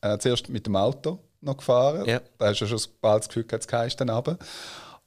Äh, 0.00 0.18
zuerst 0.18 0.48
mit 0.48 0.66
dem 0.66 0.74
Auto 0.74 1.20
noch 1.40 1.56
gefahren. 1.56 2.04
Ja. 2.06 2.20
Da 2.38 2.46
hast 2.46 2.60
du 2.60 2.66
schon 2.66 2.80
bald 3.00 3.22
das 3.22 3.28
Gefühl, 3.28 3.46
jetzt 3.50 3.68
gehst 3.68 4.00
dann 4.00 4.10
runter. 4.10 4.36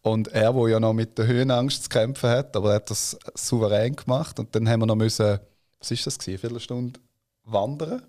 Und 0.02 0.30
er, 0.30 0.54
der 0.54 0.68
ja 0.70 0.80
noch 0.80 0.94
mit 0.94 1.18
der 1.18 1.28
Höhenangst 1.28 1.84
zu 1.84 1.90
kämpfen 1.90 2.30
hat, 2.30 2.56
aber 2.56 2.70
er 2.70 2.76
hat 2.76 2.90
das 2.90 3.18
souverän 3.34 3.96
gemacht. 3.96 4.40
Und 4.40 4.56
dann 4.56 4.70
haben 4.70 4.82
wir 4.82 4.86
noch 4.86 4.96
müssen, 4.96 5.40
was 5.80 5.92
ist 5.92 6.06
das 6.06 6.18
gewesen, 6.18 6.32
eine 6.32 6.40
Viertelstunde 6.40 7.00
wandern 7.44 8.04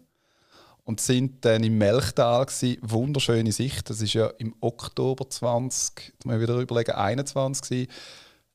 und 0.85 1.01
sind 1.01 1.45
dann 1.45 1.65
im 1.65 1.79
Melchtal 1.79 2.47
gewesen, 2.47 2.79
wunderschöne 2.81 3.51
Sicht. 3.53 3.91
Das 3.91 4.01
ist 4.01 4.15
ja 4.15 4.29
im 4.39 4.55
Oktober 4.61 5.29
20, 5.29 6.15
mal 6.25 6.41
wieder 6.41 6.59
überlegen, 6.59 6.93
21 6.93 7.69
gewesen, 7.69 7.91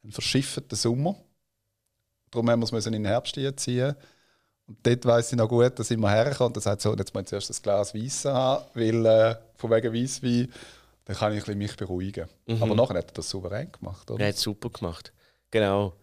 ein 0.04 0.12
verschiffter 0.12 0.76
Sommer. 0.76 1.16
Darum 2.32 2.50
haben 2.50 2.62
wir 2.62 2.74
es 2.74 2.86
in 2.86 2.94
den 2.94 3.06
Herbst 3.06 3.38
ziehen. 3.58 3.96
Und 4.66 4.78
dort 4.84 5.06
weiss 5.06 5.32
ich 5.32 5.38
noch 5.38 5.50
gut, 5.50 5.78
dass 5.78 5.92
ich 5.92 5.98
immer 5.98 6.10
hergekommen 6.10 6.54
und 6.56 6.62
sagt 6.62 6.82
so, 6.82 6.96
jetzt 6.96 7.14
muss 7.14 7.24
ich 7.24 7.28
zuerst 7.28 7.50
das 7.50 7.62
Glas 7.62 7.94
Weiss 7.94 8.24
haben, 8.24 8.64
weil 8.74 9.06
äh, 9.06 9.36
von 9.58 9.70
wegen 9.70 9.94
Weisswein, 9.94 10.50
dann 11.04 11.16
kann 11.18 11.36
ich 11.36 11.46
mich 11.48 11.76
beruhigen. 11.76 12.30
Mhm. 12.48 12.64
Aber 12.64 12.76
nachher 12.76 12.98
hat 13.00 13.12
er 13.12 13.14
das 13.16 13.30
souverän 13.30 13.70
gemacht, 13.74 14.10
oder? 14.10 14.22
Er 14.22 14.30
hat 14.30 14.36
es 14.36 14.42
super 14.42 14.70
gemacht, 14.70 15.12
genau. 15.50 15.94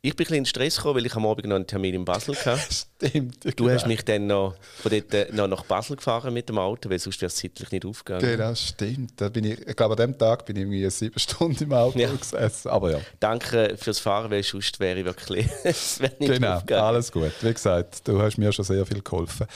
Ich 0.00 0.14
bin 0.14 0.24
ein 0.24 0.28
bisschen 0.28 0.36
in 0.36 0.46
Stress 0.46 0.76
gekommen, 0.76 0.96
weil 0.96 1.06
ich 1.06 1.14
am 1.14 1.26
Abend 1.26 1.46
noch 1.46 1.56
einen 1.56 1.66
Termin 1.66 1.94
in 1.94 2.04
Basel 2.04 2.34
hatte. 2.36 2.58
Stimmt. 2.96 3.44
Du 3.44 3.50
genau. 3.50 3.70
hast 3.70 3.86
mich 3.86 4.04
dann 4.04 4.26
noch 4.26 4.54
von 4.76 4.90
dort 4.90 5.12
äh, 5.14 5.28
noch 5.32 5.48
nach 5.48 5.64
Basel 5.64 5.96
gefahren 5.96 6.32
mit 6.32 6.48
dem 6.48 6.58
Auto, 6.58 6.88
weil 6.88 6.98
sonst 6.98 7.20
wäre 7.20 7.28
es 7.28 7.36
zeitlich 7.36 7.70
nicht 7.70 7.84
aufgegangen. 7.84 8.24
Genau, 8.24 8.54
stimmt. 8.54 9.20
Da 9.20 9.28
bin 9.28 9.44
ich, 9.44 9.60
ich 9.66 9.76
glaube, 9.76 9.92
an 9.92 9.98
dem 10.10 10.18
Tag 10.18 10.46
bin 10.46 10.56
ich 10.56 10.62
irgendwie 10.62 10.88
sieben 10.90 11.18
Stunden 11.18 11.64
im 11.64 11.72
Auto 11.72 11.98
ja. 11.98 12.10
gesessen. 12.10 12.68
Aber 12.68 12.92
ja. 12.92 13.00
Danke 13.20 13.76
fürs 13.78 13.98
Fahren, 13.98 14.30
weil 14.30 14.42
sonst 14.42 14.80
wäre 14.80 14.98
ich 14.98 15.04
wirklich 15.04 15.46
wäre 15.98 16.14
nicht 16.18 16.32
Genau, 16.32 16.54
aufgegangen. 16.54 16.84
alles 16.84 17.12
gut. 17.12 17.32
Wie 17.42 17.52
gesagt, 17.52 18.06
du 18.08 18.20
hast 18.20 18.38
mir 18.38 18.52
schon 18.52 18.64
sehr 18.64 18.86
viel 18.86 19.02
geholfen. 19.02 19.46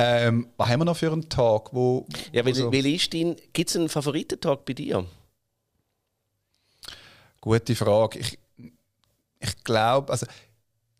Ähm, 0.00 0.48
was 0.56 0.68
haben 0.68 0.80
wir 0.80 0.84
noch 0.84 0.96
für 0.96 1.10
einen 1.12 1.28
Tag? 1.28 1.72
Wo, 1.72 2.06
ja, 2.32 2.44
weil, 2.44 2.54
so 2.54 2.70
gibt 2.70 3.68
es 3.70 3.76
einen 3.76 3.88
Favoritentag 3.88 4.64
bei 4.64 4.72
dir? 4.72 5.04
Gute 7.40 7.74
Frage. 7.74 8.20
Ich, 8.20 8.38
ich 9.40 9.64
glaube, 9.64 10.12
also 10.12 10.26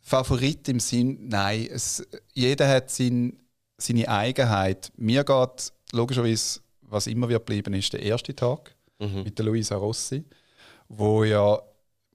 Favorit 0.01 0.69
im 0.69 0.81
Sinn, 0.81 1.29
nein, 1.29 1.69
es, 1.71 2.07
jeder 2.33 2.69
hat 2.69 2.91
sein, 2.91 3.39
seine 3.77 4.09
Eigenheit. 4.09 4.91
Mir 4.97 5.25
geht 5.25 5.73
logischerweise, 5.93 6.61
was 6.83 7.07
immer 7.07 7.29
wird 7.29 7.45
bleiben, 7.45 7.75
ist 7.75 7.93
der 7.93 8.03
erste 8.03 8.35
Tag 8.35 8.75
mhm. 8.99 9.25
mit 9.25 9.39
der 9.39 9.47
Luisa 9.47 9.77
Rossi, 9.77 10.25
wo 10.89 11.25
ja 11.25 11.61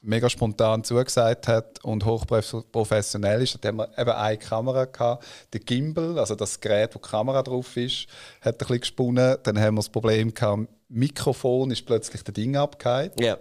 mega 0.04 0.30
spontan 0.30 0.84
zugesagt 0.84 1.48
hat 1.48 1.84
und 1.84 2.06
hochprofessionell 2.06 3.42
ist. 3.42 3.58
Da 3.62 3.70
haben 3.70 3.78
wir 3.78 3.98
eben 3.98 4.12
eine 4.12 4.38
Kamera 4.38 4.86
gehabt. 4.86 5.26
Der 5.54 5.62
Gimbal, 5.62 6.20
also 6.20 6.36
das 6.36 6.60
Gerät, 6.60 6.94
wo 6.94 7.00
die 7.00 7.10
Kamera 7.10 7.42
drauf 7.42 7.78
ist, 7.78 8.08
hat 8.42 8.56
ein 8.56 8.58
bisschen 8.58 8.80
gesponnen. 8.82 9.38
Dann 9.44 9.60
haben 9.60 9.76
wir 9.76 9.80
das 9.80 9.90
Problem 9.90 10.34
gehabt, 10.34 10.68
Mikrofon 10.90 11.72
ist 11.72 11.86
plötzlich 11.86 12.22
das 12.24 12.34
Ding 12.34 12.56
abgefallen. 12.56 13.12
Ja. 13.20 13.38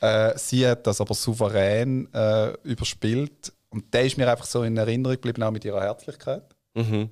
Äh, 0.00 0.36
sie 0.36 0.66
hat 0.66 0.86
das 0.86 1.00
aber 1.00 1.14
souverän 1.14 2.12
äh, 2.12 2.52
überspielt. 2.64 3.52
Und 3.68 3.92
der 3.94 4.04
ist 4.04 4.16
mir 4.16 4.30
einfach 4.30 4.46
so 4.46 4.62
in 4.62 4.76
Erinnerung 4.76 5.14
geblieben, 5.14 5.42
auch 5.42 5.50
mit 5.50 5.64
ihrer 5.64 5.82
Herzlichkeit. 5.82 6.42
Mhm. 6.74 7.10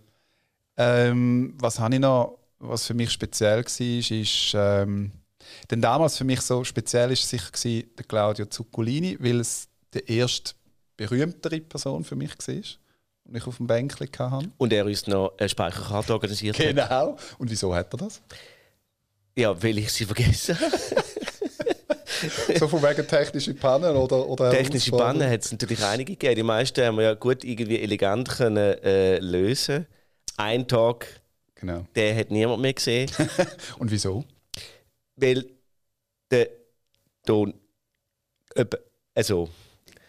Ähm, 0.76 1.54
was 1.58 1.78
habe 1.78 1.94
ich 1.94 2.00
noch, 2.00 2.38
was 2.58 2.86
für 2.86 2.94
mich 2.94 3.10
speziell 3.10 3.64
war, 3.64 4.20
ist, 4.20 4.52
ähm, 4.54 5.12
denn 5.70 5.80
damals 5.80 6.16
für 6.16 6.24
mich 6.24 6.40
so 6.40 6.64
speziell 6.64 7.12
ist 7.12 7.28
sicher 7.28 7.50
gewesen, 7.50 7.90
der 7.96 8.04
Claudio 8.04 8.46
Zuccolini, 8.46 9.16
weil 9.20 9.40
es 9.40 9.68
die 9.94 10.18
erste 10.18 10.52
berühmtere 10.96 11.60
Person 11.60 12.04
für 12.04 12.16
mich 12.16 12.32
war 12.46 12.54
und 13.24 13.36
ich 13.36 13.46
auf 13.46 13.56
dem 13.58 13.66
Bänkchen 13.66 14.08
hatte. 14.18 14.50
Und 14.56 14.72
er 14.72 14.86
uns 14.86 15.06
noch 15.06 15.34
eine 15.38 15.48
Speicherkarte 15.48 16.12
organisiert 16.12 16.56
genau. 16.56 16.82
hat. 16.82 17.06
Genau. 17.06 17.18
Und 17.38 17.50
wieso 17.50 17.74
hat 17.74 17.92
er 17.94 17.98
das? 17.98 18.20
Ja, 19.36 19.62
weil 19.62 19.78
ich 19.78 19.92
sie 19.92 20.04
vergessen. 20.04 20.56
so 22.58 22.68
von 22.68 22.82
wegen 22.82 23.06
technische 23.06 23.54
Pannen 23.54 23.96
oder, 23.96 24.26
oder 24.28 24.50
Technische 24.58 24.90
Pannen 24.90 25.28
hat 25.28 25.44
es 25.44 25.52
natürlich 25.52 25.82
einige 25.82 26.12
gegeben. 26.12 26.36
Die 26.36 26.42
meisten 26.42 26.84
haben 26.84 26.96
wir 26.96 27.04
ja 27.04 27.14
gut 27.14 27.44
irgendwie 27.44 27.80
elegant 27.80 28.28
können, 28.28 28.82
äh, 28.82 29.18
lösen. 29.18 29.86
Ein 30.36 30.68
Tag, 30.68 31.06
genau. 31.54 31.84
der 31.94 32.16
hat 32.16 32.30
niemand 32.30 32.62
mehr 32.62 32.74
gesehen. 32.74 33.10
Und 33.78 33.90
wieso? 33.90 34.24
Weil 35.16 35.44
der 36.30 36.48
Ton, 37.26 37.54
also 39.14 39.48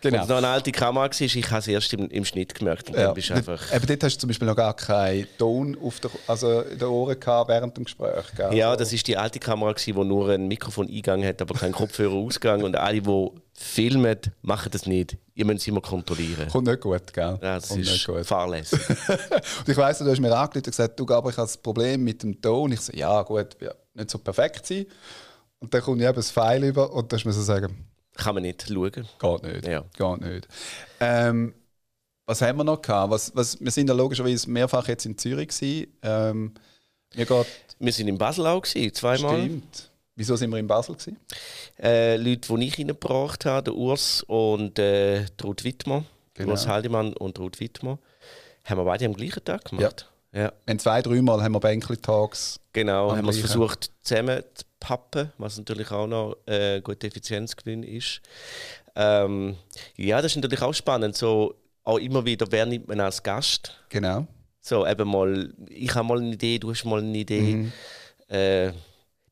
Genau. 0.02 0.22
Und 0.22 0.30
noch 0.30 0.38
eine 0.38 0.48
alte 0.48 0.72
Kamera 0.72 1.06
war, 1.06 1.22
ich 1.22 1.52
habe 1.52 1.60
es 1.60 1.68
erst 1.68 1.94
im, 1.94 2.10
im 2.10 2.24
Schnitt 2.24 2.56
gemerkt. 2.56 2.90
Und 2.90 2.96
ja. 2.96 3.06
dann 3.06 3.14
bist 3.14 3.32
einfach 3.32 3.60
aber 3.72 3.86
dort 3.86 4.04
hast 4.04 4.16
du 4.16 4.20
zum 4.22 4.28
Beispiel 4.30 4.48
noch 4.48 4.56
gar 4.56 4.74
keinen 4.74 5.28
Ton 5.38 5.78
auf 5.82 6.00
der, 6.00 6.12
also 6.28 6.62
in 6.62 6.80
den 6.80 6.88
Ohren 6.88 7.20
gehabt 7.20 7.50
während 7.50 7.76
dem 7.76 7.84
Gespräch. 7.84 8.26
Gell? 8.36 8.54
Ja, 8.54 8.76
das 8.76 8.94
ist 8.94 9.08
die 9.08 9.18
alte 9.18 9.40
Kamera, 9.40 9.74
die 9.74 9.94
nur 9.94 10.30
einen 10.30 10.48
Mikrofoneingang 10.48 11.24
hat, 11.24 11.42
aber 11.42 11.56
keinen 11.56 11.74
Kopfhörerausgang. 11.74 12.64
Und 12.70 12.76
alle, 12.76 13.02
die 13.02 13.30
filmen, 13.54 14.18
machen 14.42 14.70
das 14.72 14.86
nicht. 14.86 15.18
Ihr 15.36 15.46
müsst 15.46 15.62
es 15.62 15.68
immer 15.68 15.82
kontrollieren. 15.82 16.48
Kommt 16.50 16.68
nicht 16.68 16.80
gut, 16.80 17.14
gell? 17.14 17.38
Ja, 17.42 17.56
das 17.56 17.70
Kommt 17.70 17.82
ist 17.82 18.06
gut. 18.06 18.26
fahrlässig. 18.26 18.80
und 18.90 19.70
ich 19.70 19.78
weiss, 19.78 20.00
du 20.00 20.10
hast 20.10 20.20
mir 20.20 20.32
angerufen 20.36 20.58
und 20.58 20.66
gesagt, 20.66 21.00
du, 21.00 21.04
aber 21.14 21.30
ich 21.30 21.38
habe 21.38 21.48
das 21.48 21.58
Problem 21.58 22.04
mit 22.04 22.24
dem 22.24 22.42
Ton. 22.42 22.72
Ich 22.72 22.82
so, 22.82 22.94
ja 22.94 23.22
gut, 23.24 23.60
wird 23.60 23.76
nicht 23.94 24.10
so 24.10 24.18
perfekt 24.18 24.66
sein. 24.66 24.86
Und 25.60 25.74
dann 25.74 25.82
kommt 25.82 26.02
ich 26.02 26.08
eben 26.08 26.16
das 26.16 26.32
Pfeil 26.32 26.64
über 26.64 26.92
und 26.94 27.12
dann 27.12 27.18
musst 27.18 27.26
du 27.26 27.30
mir 27.30 27.34
so 27.34 27.42
sagen, 27.42 27.86
kann 28.20 28.36
man 28.36 28.44
nicht 28.44 28.68
schauen. 28.68 28.92
Geht 28.92 29.44
nicht. 29.44 29.68
Ja. 29.68 29.84
Geht 29.98 30.22
nicht. 30.22 30.48
Ähm, 31.00 31.54
was 32.26 32.42
haben 32.42 32.58
wir 32.58 32.64
noch 32.64 32.82
gehabt? 32.82 33.12
Was, 33.12 33.36
was, 33.36 33.60
wir 33.60 33.72
sind 33.72 33.88
ja 33.88 33.96
logischerweise 33.96 34.50
mehrfach 34.50 34.88
jetzt 34.88 35.06
in 35.06 35.18
Zürich 35.18 35.50
Ähm, 36.04 36.54
wir, 37.14 37.26
geht 37.26 37.48
wir 37.80 37.92
sind 37.92 38.08
in 38.08 38.18
Basel 38.18 38.46
auch 38.46 38.62
gewesen, 38.62 38.94
zweimal. 38.94 39.40
Stimmt. 39.40 39.90
Wieso 40.16 40.36
sind 40.36 40.52
wir 40.52 40.58
in 40.58 40.68
Basel 40.68 40.96
gewesen? 40.96 41.18
Äh, 41.82 42.18
Leute, 42.18 42.54
die 42.54 42.68
ich 42.68 42.78
reingebracht 42.78 43.46
habe, 43.46 43.64
der 43.64 43.76
Urs 43.76 44.22
und 44.24 44.78
äh, 44.78 45.26
Ruth 45.42 45.64
Wittmer, 45.64 46.04
genau. 46.34 46.52
Urs 46.52 46.68
Haldemann 46.68 47.14
und 47.14 47.40
Ruth 47.40 47.60
Wittmer, 47.60 48.00
haben 48.66 48.78
wir 48.78 48.86
beide 48.86 49.06
am 49.06 49.14
gleichen 49.14 49.44
Tag 49.44 49.66
gemacht. 49.66 50.06
Ja. 50.08 50.19
Ja. 50.32 50.54
Und 50.68 50.82
zwei, 50.82 51.02
dreimal 51.02 51.42
haben 51.42 51.54
wir 51.54 51.60
Bänkli-Tags. 51.60 52.60
Genau, 52.74 53.16
haben 53.16 53.26
wir 53.26 53.32
es 53.32 53.40
versucht 53.40 53.92
zusammen 54.02 54.44
zu 54.54 54.66
pappen, 54.80 55.32
was 55.38 55.58
natürlich 55.58 55.92
auch 55.92 56.08
noch 56.08 56.38
äh, 56.46 56.82
guter 56.82 57.08
Effizienzgewinn 57.08 57.84
ist. 57.84 58.22
Ähm, 58.96 59.56
ja, 59.96 60.22
das 60.22 60.34
ist 60.34 60.36
natürlich 60.36 60.62
auch 60.62 60.74
spannend. 60.74 61.16
So, 61.16 61.56
auch 61.84 61.98
immer 61.98 62.26
wieder, 62.26 62.46
wer 62.52 62.66
nimmt 62.66 62.88
man 62.88 63.00
als 63.00 63.24
Gast? 63.24 63.76
Genau. 63.90 64.28
So, 64.62 64.86
eben 64.86 65.08
mal, 65.08 65.54
ich 65.68 65.94
habe 65.96 66.08
mal 66.08 66.20
eine 66.20 66.34
Idee, 66.34 66.60
du 66.60 66.72
hast 66.72 66.86
mal 66.86 67.00
eine 67.00 67.18
Idee. 67.18 67.56
Mhm. 67.56 67.72
Äh, 68.28 68.74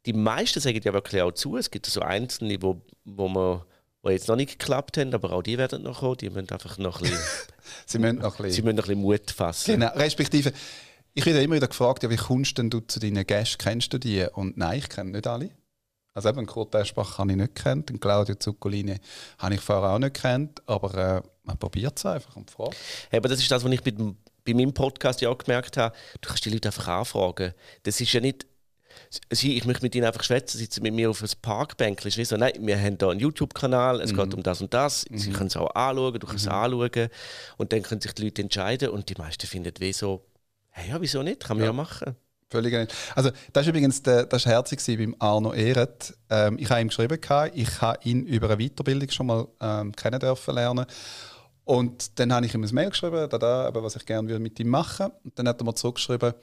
die 0.05 0.13
meisten 0.13 0.59
sagen 0.59 0.79
ja 0.83 0.93
wirklich 0.93 1.21
auch 1.21 1.33
zu. 1.33 1.57
Es 1.57 1.69
gibt 1.69 1.85
so 1.85 2.01
Einzelne, 2.01 2.57
wo, 2.61 2.81
wo 3.05 3.27
man 3.27 3.61
die 4.05 4.13
jetzt 4.13 4.27
noch 4.27 4.37
nicht 4.37 4.57
geklappt 4.57 4.97
haben, 4.97 5.13
aber 5.13 5.33
auch 5.33 5.43
die 5.43 5.57
werden 5.57 5.83
noch 5.83 5.99
kommen. 5.99 6.17
Die 6.17 6.29
müssen 6.29 6.49
einfach 6.49 6.77
noch 6.77 7.01
ein 7.01 7.09
bisschen, 7.09 7.19
sie 7.85 7.99
müssen 7.99 8.19
noch 8.19 8.39
ein 8.39 8.43
bisschen, 8.43 8.51
sie 8.51 8.61
müssen 8.61 8.75
noch 8.77 8.83
ein 8.85 8.87
bisschen 8.87 9.01
Mut 9.01 9.31
fassen. 9.31 9.71
Genau, 9.73 9.91
respektive 9.95 10.53
ich 11.17 11.25
werde 11.25 11.41
immer 11.41 11.55
wieder 11.55 11.67
gefragt, 11.67 12.03
ja, 12.03 12.11
wie 12.11 12.15
kommst 12.15 12.59
denn 12.59 12.69
du 12.69 12.79
zu 12.79 12.99
deinen 12.99 13.25
Gästen? 13.25 13.57
Kennst 13.57 13.91
du 13.91 13.97
die? 13.97 14.27
Und 14.33 14.55
nein, 14.55 14.77
ich 14.77 14.87
kenne 14.87 15.11
nicht 15.11 15.25
alle. 15.25 15.49
Also 16.13 16.29
eben 16.29 16.45
Kurt 16.45 16.75
Eschbach 16.75 17.17
habe 17.17 17.31
ich 17.31 17.37
nicht 17.37 17.55
kennt, 17.55 17.89
den 17.89 17.99
Claudio 17.99 18.35
Zuccolini 18.35 18.99
habe 19.39 19.55
ich 19.55 19.61
vorher 19.61 19.89
auch 19.89 19.99
nicht 19.99 20.13
kennt, 20.13 20.61
aber 20.67 20.93
äh, 20.93 21.21
man 21.43 21.57
probiert 21.57 21.97
es 21.97 22.05
einfach 22.05 22.35
und 22.35 22.51
fragt. 22.51 22.77
Ja, 23.11 23.17
aber 23.17 23.29
das 23.29 23.39
ist 23.39 23.49
das, 23.49 23.63
was 23.63 23.71
ich 23.71 23.81
bei, 23.81 23.93
bei 23.93 24.53
meinem 24.53 24.73
Podcast 24.73 25.19
ja 25.21 25.29
auch 25.29 25.39
gemerkt 25.39 25.75
habe. 25.77 25.95
Du 26.21 26.27
kannst 26.27 26.45
die 26.45 26.51
Leute 26.51 26.69
einfach 26.69 26.87
anfragen. 26.87 27.53
Das 27.81 27.99
ist 27.99 28.13
ja 28.13 28.21
nicht 28.21 28.45
Sie, 29.31 29.57
ich 29.57 29.65
möchte 29.65 29.83
mit 29.83 29.93
ihnen 29.93 30.05
einfach 30.05 30.23
schwätzen, 30.23 30.57
sitzen 30.57 30.81
mit 30.81 30.93
mir 30.93 31.09
auf 31.09 31.21
einem 31.21 31.29
Parkbänkchen. 31.41 32.11
Ist 32.11 32.29
so, 32.29 32.35
nein, 32.35 32.53
wir 32.59 32.77
haben 32.79 32.97
hier 32.99 33.09
einen 33.09 33.19
YouTube-Kanal, 33.19 34.01
es 34.01 34.11
mhm. 34.11 34.17
geht 34.17 34.33
um 34.33 34.43
das 34.43 34.59
und 34.59 34.73
das. 34.73 35.07
Mhm. 35.09 35.17
Sie 35.19 35.31
können 35.31 35.47
es 35.47 35.55
auch 35.55 35.73
anschauen, 35.75 36.19
du 36.19 36.25
kannst 36.25 36.45
mhm. 36.45 36.51
es 36.51 36.57
anschauen. 36.57 37.09
Und 37.57 37.71
dann 37.71 37.83
können 37.83 38.01
sich 38.01 38.13
die 38.13 38.23
Leute 38.23 38.41
entscheiden. 38.41 38.89
Und 38.89 39.09
die 39.09 39.15
meisten 39.15 39.45
finden 39.45 39.73
wie 39.79 39.93
so, 39.93 40.25
Hey, 40.77 40.91
ja, 40.91 41.01
wieso 41.01 41.23
nicht? 41.23 41.43
Kann 41.43 41.57
man 41.57 41.63
ja, 41.63 41.71
ja 41.71 41.73
machen. 41.73 42.15
Völlig 42.51 42.71
nicht. 42.71 42.93
Also, 43.15 43.31
das 43.51 43.65
war 43.65 43.69
übrigens 43.69 44.03
der, 44.03 44.27
das 44.27 44.45
war 44.45 44.53
herzig 44.53 44.79
beim 44.85 45.15
Arno 45.17 45.53
Ehret. 45.53 46.15
Ähm, 46.29 46.59
ich 46.59 46.69
habe 46.69 46.81
ihm 46.81 46.89
geschrieben, 46.89 47.19
ich 47.55 47.81
habe 47.81 47.99
ihn 48.03 48.25
über 48.27 48.47
eine 48.47 48.57
Weiterbildung 48.57 49.09
schon 49.09 49.25
mal 49.25 49.47
ähm, 49.59 49.91
kennen 49.95 50.19
dürfen 50.19 50.53
lernen. 50.53 50.85
Und 51.63 52.19
dann 52.19 52.31
habe 52.31 52.45
ich 52.45 52.53
ihm 52.53 52.63
ein 52.63 52.73
Mail 52.75 52.91
geschrieben, 52.91 53.27
da, 53.27 53.37
da, 53.39 53.73
was 53.73 53.95
ich 53.95 54.05
gerne 54.05 54.37
mit 54.37 54.59
ihm 54.59 54.69
machen 54.69 55.07
würde. 55.07 55.19
Und 55.23 55.39
dann 55.39 55.47
hat 55.47 55.59
er 55.59 55.65
mir 55.65 55.73
zurückgeschrieben, 55.73 56.33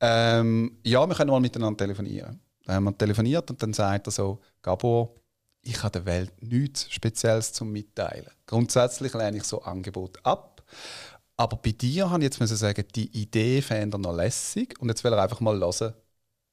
ähm, 0.00 0.76
ja, 0.82 1.06
wir 1.06 1.14
können 1.14 1.30
mal 1.30 1.40
miteinander 1.40 1.78
telefonieren. 1.78 2.40
Dann 2.64 2.76
haben 2.76 2.84
wir 2.84 2.98
telefoniert 2.98 3.48
und 3.50 3.62
dann 3.62 3.72
sagt 3.72 4.08
er 4.08 4.10
so, 4.10 4.40
Gabor, 4.60 5.14
ich 5.62 5.80
habe 5.82 5.92
der 5.92 6.06
Welt 6.06 6.32
nichts 6.42 6.92
Spezielles 6.92 7.52
zum 7.52 7.70
Mitteilen. 7.70 8.30
Grundsätzlich 8.46 9.14
lehne 9.14 9.38
ich 9.38 9.44
so 9.44 9.62
Angebot 9.62 10.18
ab. 10.24 10.62
Aber 11.36 11.56
bei 11.56 11.72
dir 11.72 12.10
habe 12.10 12.24
ich 12.24 12.38
jetzt 12.38 12.58
sagen, 12.58 12.84
die 12.94 13.10
Idee 13.20 13.60
fände 13.60 13.96
er 13.96 13.98
noch 13.98 14.14
lässig 14.14 14.76
und 14.80 14.88
jetzt 14.88 15.02
will 15.02 15.12
er 15.12 15.22
einfach 15.22 15.40
mal 15.40 15.58
hören, 15.58 15.94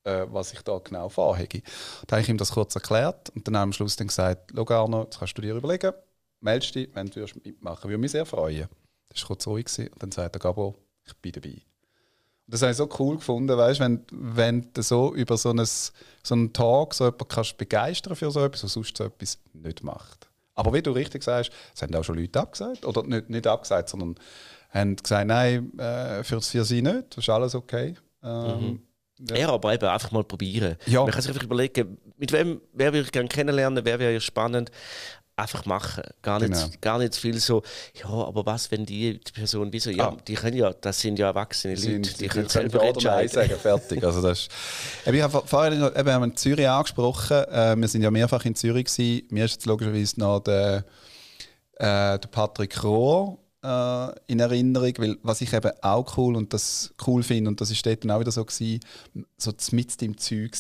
äh, 0.04 0.26
was 0.30 0.54
ich 0.54 0.62
da 0.62 0.80
genau 0.80 1.10
vorhege. 1.10 1.62
Dann 2.08 2.18
habe 2.18 2.22
ich 2.22 2.30
ihm 2.30 2.38
das 2.38 2.52
kurz 2.52 2.74
erklärt 2.76 3.30
und 3.36 3.48
dann 3.48 3.56
am 3.56 3.74
Schluss 3.74 3.96
dann 3.96 4.08
gesagt, 4.08 4.52
schau 4.56 4.68
Arno, 4.70 5.04
jetzt 5.04 5.20
kannst 5.20 5.38
du 5.38 5.42
dir 5.42 5.56
überlegen, 5.56 5.94
meldest 6.40 6.76
dich, 6.76 6.90
wenn 6.94 7.08
du 7.08 7.26
mitmachen 7.44 7.90
Würde 7.90 8.00
mich 8.00 8.12
sehr 8.12 8.26
freuen. 8.26 8.68
Das 9.10 9.22
war 9.22 9.28
kurz 9.28 9.48
ruhig. 9.48 9.68
Und 9.78 10.02
dann 10.02 10.12
sagt 10.12 10.36
er, 10.36 10.40
Gabo, 10.40 10.76
ich 11.06 11.16
bin 11.18 11.32
dabei. 11.34 11.50
Und 11.50 12.54
das 12.54 12.62
habe 12.64 12.72
ich 12.72 12.78
so 12.78 12.90
cool 13.00 13.18
gefunden, 13.18 13.56
weißt, 13.56 13.80
wenn, 13.80 14.04
wenn 14.12 14.74
du 14.74 14.82
so 14.82 15.14
über 15.14 15.38
so, 15.38 15.52
ein, 15.52 15.64
so 15.64 16.34
einen 16.34 16.54
Tag 16.54 16.94
so 16.94 17.06
jemanden 17.06 17.28
kannst 17.28 17.58
begeistern 17.58 18.16
für 18.16 18.32
so 18.32 18.44
etwas, 18.44 18.64
was 18.64 18.74
sonst 18.74 18.98
so 18.98 19.04
etwas 19.04 19.38
nicht 19.54 19.84
macht. 19.84 20.28
Aber 20.56 20.74
wie 20.74 20.82
du 20.82 20.92
richtig 20.92 21.24
sagst, 21.24 21.52
es 21.74 21.82
haben 21.82 21.96
auch 21.96 22.04
schon 22.04 22.18
Leute 22.18 22.40
abgesagt. 22.40 22.86
Oder 22.86 23.04
nicht, 23.04 23.30
nicht 23.30 23.48
abgesagt, 23.48 23.90
sondern 23.90 24.16
haben 24.72 24.96
gesagt, 24.96 25.28
nein, 25.28 25.78
äh, 25.78 26.24
für, 26.24 26.42
für 26.42 26.66
sie 26.66 26.82
nicht, 26.82 27.06
das 27.10 27.18
ist 27.20 27.30
alles 27.30 27.56
okay. 27.56 27.96
Ähm, 28.24 28.60
mhm. 28.60 28.82
Ja. 29.30 29.36
ja. 29.38 29.50
aber 29.50 29.74
eben 29.74 29.88
einfach 29.88 30.12
mal 30.12 30.24
probieren. 30.24 30.78
Ja. 30.86 31.04
Man 31.04 31.12
kann 31.12 31.22
sich 31.22 31.32
einfach 31.32 31.44
überlegen, 31.44 31.98
mit 32.18 32.32
wem 32.32 32.62
wer 32.74 32.94
würde 32.94 33.06
ich 33.06 33.12
gerne 33.12 33.30
kennenlernen, 33.30 33.84
wer 33.84 34.00
wäre 34.00 34.20
spannend 34.22 34.72
einfach 35.36 35.66
machen. 35.66 36.04
Gar 36.22 36.40
nicht, 36.40 36.54
genau. 36.54 36.68
gar 36.82 36.98
nicht 37.00 37.16
viel 37.16 37.40
so, 37.40 37.64
ja, 37.96 38.10
aber 38.10 38.46
was, 38.46 38.70
wenn 38.72 38.86
die, 38.86 39.20
die 39.20 39.32
Person, 39.32 39.70
wieso, 39.72 39.90
ja, 39.90 40.10
ah. 40.10 40.18
die 40.28 40.36
können 40.36 40.56
ja, 40.56 40.72
das 40.72 41.00
sind 41.00 41.18
ja 41.18 41.28
erwachsene 41.28 41.74
Leute, 41.74 41.86
sind, 41.86 42.20
die, 42.20 42.24
die 42.24 42.28
können 42.28 42.48
selber 42.48 42.84
entscheiden. 42.84 43.30
sagen, 43.30 43.56
fertig. 43.60 44.04
Also 44.04 44.22
das 44.22 44.42
ist, 44.42 44.52
ich 45.12 45.22
habe 45.22 45.42
vorhin 45.46 45.74
eben, 45.74 46.06
wir 46.06 46.14
haben 46.14 46.24
in 46.24 46.36
Zürich 46.36 46.68
angesprochen, 46.68 47.44
äh, 47.46 47.76
wir 47.76 47.88
sind 47.88 48.04
ja 48.04 48.12
mehrfach 48.12 48.46
in 48.46 48.56
Zürich 48.56 48.86
gewesen. 48.86 49.28
Mir 49.30 49.46
ist 49.46 49.54
jetzt 49.54 49.66
logischerweise 49.66 50.20
noch 50.20 50.42
der, 50.42 50.86
äh, 51.76 52.20
der 52.20 52.28
Patrick 52.30 52.84
Rohr 52.84 53.40
äh, 53.64 54.08
in 54.28 54.40
Erinnerung, 54.40 54.94
weil 54.98 55.18
was 55.24 55.42
ich 55.42 55.54
eben 55.54 55.72
auch 55.82 56.18
cool 56.18 56.36
und 56.36 56.54
das 56.54 56.94
cool 57.06 57.24
finde, 57.24 57.50
und 57.50 57.62
das 57.62 57.72
ist 57.72 57.86
dort 57.86 58.04
dann 58.04 58.12
auch 58.12 58.20
wieder 58.20 58.32
so 58.32 58.44
gewesen, 58.44 58.80
so 59.38 59.52
mitten 59.72 60.06
im 60.06 60.18
Zeug. 60.18 60.52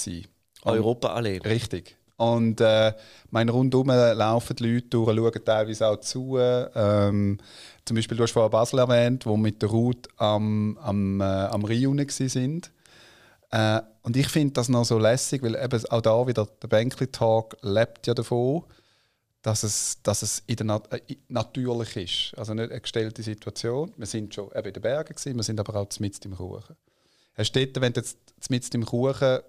Europa 0.63 1.13
alle. 1.13 1.43
Richtig. 1.43 1.97
Und 2.17 2.61
äh, 2.61 2.93
mein 3.31 3.49
rundum 3.49 3.87
laufen 3.87 4.55
die 4.55 4.75
Leute 4.75 4.87
durch, 4.89 5.15
schauen 5.15 5.45
teilweise 5.45 5.87
auch 5.87 5.99
zu. 5.99 6.37
Ähm, 6.37 7.39
zum 7.83 7.95
Beispiel, 7.95 8.15
du 8.15 8.23
hast 8.23 8.31
vorhin 8.31 8.51
Basel 8.51 8.77
erwähnt, 8.77 9.25
wo 9.25 9.37
mit 9.37 9.59
der 9.63 9.69
Ruth 9.69 10.07
am, 10.17 10.77
am, 10.83 11.19
äh, 11.19 11.23
am 11.23 11.65
Rio 11.65 11.95
sind. 12.07 12.71
Äh, 13.49 13.81
und 14.03 14.15
ich 14.15 14.27
finde 14.27 14.53
das 14.53 14.69
noch 14.69 14.85
so 14.85 14.99
lässig, 14.99 15.41
weil 15.41 15.55
eben 15.55 15.85
auch 15.89 16.01
da 16.01 16.27
wieder 16.27 16.47
der 16.61 16.67
Bankley 16.67 17.07
Talk 17.07 17.57
lebt 17.63 18.05
ja 18.05 18.13
davon, 18.13 18.65
dass 19.41 19.63
es, 19.63 20.01
dass 20.03 20.21
es 20.21 20.43
in 20.47 20.55
der 20.57 20.65
Nat 20.65 20.91
äh, 20.93 21.17
natürlich 21.27 21.95
ist. 21.95 22.37
Also 22.37 22.53
nicht 22.53 22.71
eine 22.71 22.81
gestellte 22.81 23.23
Situation. 23.23 23.93
Wir 23.97 24.05
sind 24.05 24.33
schon 24.33 24.49
eben 24.55 24.67
in 24.67 24.73
den 24.73 24.81
Bergen, 24.81 25.15
gewesen, 25.15 25.35
wir 25.35 25.43
sind 25.43 25.59
aber 25.59 25.75
auch 25.75 25.99
mitten 25.99 26.31
im 26.31 26.37
Kuchen. 26.37 26.75
Hast 27.33 27.55
du 27.55 27.65
dort, 27.65 27.81
wenn 27.81 27.93
du 27.93 28.01
jetzt 28.01 28.49
mitten 28.49 28.75
im 28.77 28.85
Kuchen 28.85 29.39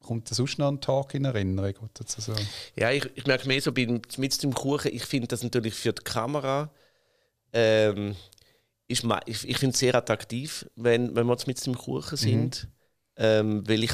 kommt 0.00 0.30
da 0.30 0.34
sonst 0.34 0.58
noch 0.58 0.68
ein 0.68 0.80
Tag 0.80 1.14
in 1.14 1.24
Erinnerung? 1.24 1.74
So? 2.06 2.34
Ja, 2.76 2.90
ich, 2.90 3.08
ich 3.14 3.26
merke 3.26 3.48
mehr 3.48 3.60
so 3.60 3.72
beim, 3.72 4.02
mit 4.18 4.42
dem 4.42 4.54
Kuchen, 4.54 4.94
ich 4.94 5.04
finde 5.04 5.28
das 5.28 5.42
natürlich 5.42 5.74
für 5.74 5.92
die 5.92 6.02
Kamera 6.02 6.70
ähm, 7.52 8.14
ist, 8.86 9.04
ich, 9.26 9.48
ich 9.48 9.58
finde 9.58 9.72
es 9.72 9.78
sehr 9.78 9.94
attraktiv, 9.94 10.66
wenn, 10.76 11.16
wenn 11.16 11.26
wir 11.26 11.36
mit 11.46 11.66
dem 11.66 11.74
Kuchen 11.74 12.16
sind. 12.16 12.64
Mhm. 12.64 12.70
Ähm, 13.16 13.62
weil 13.68 13.84
ich 13.84 13.92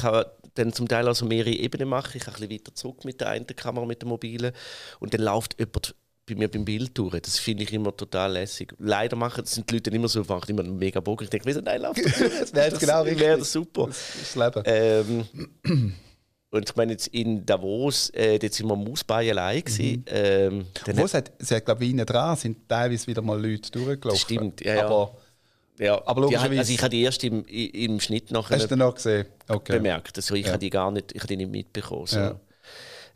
dann 0.55 0.73
zum 0.73 0.87
Teil 0.87 1.07
also 1.07 1.25
mehrere 1.25 1.51
Ebenen 1.51 1.89
mache. 1.89 2.17
Ich 2.17 2.27
ein 2.27 2.33
bisschen 2.33 2.51
weiter 2.51 2.75
zurück 2.75 3.05
mit 3.05 3.21
der 3.21 3.29
einen 3.29 3.47
Kamera, 3.47 3.85
mit 3.85 4.01
der 4.01 4.09
mobilen. 4.09 4.51
Und 4.99 5.13
dann 5.13 5.21
läuft 5.21 5.59
jemand 5.59 5.95
bei 6.27 6.35
mir 6.35 6.49
beim 6.49 6.65
Bild 6.65 6.97
durch. 6.97 7.19
Das 7.21 7.39
finde 7.39 7.63
ich 7.63 7.73
immer 7.73 7.95
total 7.95 8.33
lässig. 8.33 8.73
Leider 8.79 9.15
machen 9.15 9.43
das 9.43 9.53
sind 9.53 9.69
die 9.69 9.75
Leute 9.75 9.89
immer 9.89 10.07
so, 10.07 10.23
machen 10.23 10.49
immer 10.49 10.63
mega 10.63 10.99
Bock. 10.99 11.21
Ich 11.21 11.29
denke, 11.29 11.51
sind 11.53 11.65
nein, 11.65 11.81
lauf 11.81 11.95
Das 12.39 12.53
wäre 12.53 12.77
genau 12.77 13.01
richtig. 13.03 13.19
Wäre 13.19 13.39
das 13.39 13.51
super. 13.51 13.87
Das, 13.87 14.13
das 14.19 14.35
Leben. 14.35 14.63
Ähm, 14.65 15.95
und 16.51 16.69
ich 16.69 16.75
meine, 16.75 16.91
jetzt 16.91 17.07
in 17.07 17.45
Davos, 17.45 18.09
äh, 18.11 18.37
dort 18.37 18.53
sind 18.53 18.67
wir 18.67 18.75
Mausbein 18.75 19.29
allein. 19.29 19.63
Mhm. 19.67 20.03
Ähm, 20.07 20.65
Wo 20.93 21.05
es 21.05 21.13
hat, 21.13 21.31
es 21.39 21.51
hat 21.51 21.65
glaube 21.65 21.85
ich, 21.85 21.95
dran 22.05 22.35
sind 22.35 22.67
teilweise 22.67 23.07
wieder 23.07 23.21
mal 23.21 23.41
Leute 23.41 23.71
durchgelaufen. 23.71 24.19
Stimmt, 24.19 24.61
ja, 24.61 24.75
ja. 24.75 24.85
Aber, 24.85 25.17
ja, 25.81 26.01
aber 26.05 26.21
logischerweise... 26.21 26.59
also 26.59 26.73
ich 26.73 26.79
habe 26.79 26.89
die 26.89 27.01
erst 27.01 27.23
im, 27.23 27.43
im 27.45 27.99
Schnitt 27.99 28.31
nachher 28.31 28.57
Hast 28.57 28.69
du 28.69 28.75
noch 28.75 28.95
gesehen? 28.95 29.25
Okay. 29.47 29.73
bemerkt. 29.73 30.15
Also 30.15 30.35
ich 30.35 30.45
ja. 30.45 30.51
habe 30.53 30.59
die 30.59 30.69
gar 30.69 30.91
nicht, 30.91 31.11
ich 31.11 31.19
habe 31.19 31.27
die 31.27 31.37
nicht 31.37 31.51
mitbekommen. 31.51 32.05
So. 32.05 32.19
Ja. 32.19 32.39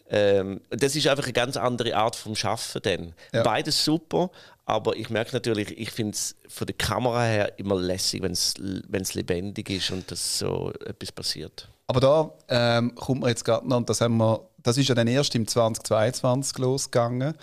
Ähm, 0.10 0.62
das 0.70 0.96
ist 0.96 1.08
einfach 1.08 1.26
eine 1.26 1.34
ganz 1.34 1.58
andere 1.58 1.96
Art 1.96 2.16
vom 2.16 2.36
Schaffen 2.36 2.82
dann. 2.84 3.14
Ja. 3.34 3.44
Beides 3.44 3.86
super, 3.86 4.32
aber 4.66 4.96
ich 4.96 5.10
merke 5.10 5.34
natürlich, 5.34 5.78
ich 5.78 5.92
finde 5.92 6.14
es 6.14 6.36
von 6.48 6.66
der 6.66 6.76
Kamera 6.76 7.24
her 7.24 7.60
immer 7.60 7.76
lässig, 7.76 8.24
wenn 8.24 8.32
es 8.32 9.14
lebendig 9.14 9.70
ist 9.70 9.92
und 9.92 10.10
dass 10.10 10.40
so 10.40 10.72
etwas 10.86 11.12
passiert. 11.12 11.70
Aber 11.88 12.00
da 12.00 12.32
ähm, 12.50 12.96
kommt 12.96 13.22
man 13.22 13.30
jetzt 13.30 13.46
gerade 13.46 13.68
noch, 13.68 13.78
und 13.78 13.90
das, 13.90 14.02
haben 14.02 14.18
wir, 14.18 14.42
das 14.64 14.78
ist 14.78 14.90
ja 14.90 14.96
dann 14.96 15.08
erst 15.08 15.36
im 15.36 15.48
2022 15.48 16.58
losgegangen. 16.58 17.36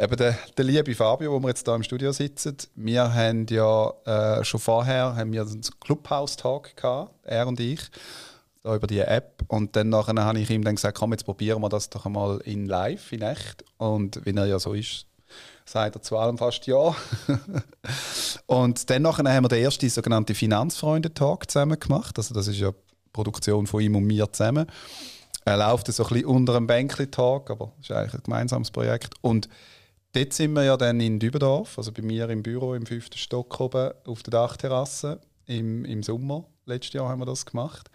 Eben 0.00 0.16
der, 0.16 0.38
der 0.56 0.64
liebe 0.64 0.94
Fabio, 0.94 1.32
wo 1.32 1.40
wir 1.40 1.48
jetzt 1.48 1.66
hier 1.66 1.74
im 1.74 1.82
Studio 1.82 2.12
sitzen, 2.12 2.56
wir 2.76 3.12
haben 3.12 3.46
ja 3.50 3.92
äh, 4.04 4.44
schon 4.44 4.60
vorher 4.60 5.16
haben 5.16 5.32
wir 5.32 5.42
einen 5.42 5.60
Clubhouse-Talk 5.80 6.76
gehabt, 6.76 7.10
er 7.24 7.48
und 7.48 7.58
ich, 7.58 7.80
da 8.62 8.76
über 8.76 8.86
die 8.86 9.00
App. 9.00 9.42
Und 9.48 9.74
dann 9.74 9.88
nachher 9.88 10.14
habe 10.14 10.38
ich 10.38 10.50
ihm 10.50 10.62
dann 10.62 10.76
gesagt, 10.76 10.96
komm, 10.96 11.10
jetzt 11.10 11.24
probieren 11.24 11.60
wir 11.60 11.68
das 11.68 11.90
doch 11.90 12.06
einmal 12.06 12.38
in 12.44 12.66
live, 12.66 13.10
in 13.10 13.22
echt. 13.22 13.64
Und 13.76 14.24
wie 14.24 14.30
er 14.36 14.46
ja 14.46 14.60
so 14.60 14.72
ist, 14.72 15.06
sagt 15.64 15.96
er 15.96 16.02
zu 16.02 16.16
allem 16.16 16.38
fast 16.38 16.64
ja. 16.68 16.94
und 18.46 18.90
dann 18.90 19.02
nachher 19.02 19.24
haben 19.24 19.44
wir 19.44 19.48
den 19.48 19.64
ersten 19.64 19.90
sogenannten 19.90 20.36
Finanzfreunde-Talk 20.36 21.50
zusammen 21.50 21.80
gemacht. 21.80 22.16
Also 22.18 22.34
das 22.34 22.46
ist 22.46 22.58
ja 22.58 22.70
Produktion 23.12 23.66
von 23.66 23.80
ihm 23.80 23.96
und 23.96 24.04
mir 24.04 24.32
zusammen. 24.32 24.66
Er 25.44 25.56
läuft 25.56 25.92
so 25.92 26.04
ein 26.04 26.08
bisschen 26.08 26.26
unter 26.26 26.54
einem 26.54 26.68
Bänkli-Tag, 26.68 27.50
aber 27.50 27.72
das 27.78 27.90
ist 27.90 27.96
eigentlich 27.96 28.14
ein 28.14 28.22
gemeinsames 28.22 28.70
Projekt. 28.70 29.14
Und 29.22 29.48
dort 30.12 30.32
sind 30.32 30.52
wir 30.52 30.64
ja 30.64 30.76
dann 30.76 31.00
in 31.00 31.18
Dübendorf, 31.18 31.78
also 31.78 31.92
bei 31.92 32.02
mir 32.02 32.28
im 32.30 32.42
Büro 32.42 32.74
im 32.74 32.86
fünften 32.86 33.18
Stock 33.18 33.60
oben 33.60 33.92
auf 34.06 34.22
der 34.22 34.32
Dachterrasse 34.32 35.20
im, 35.46 35.84
im 35.84 36.02
Sommer. 36.02 36.44
Letztes 36.66 36.94
Jahr 36.94 37.08
haben 37.08 37.20
wir 37.20 37.26
das 37.26 37.46
gemacht 37.46 37.90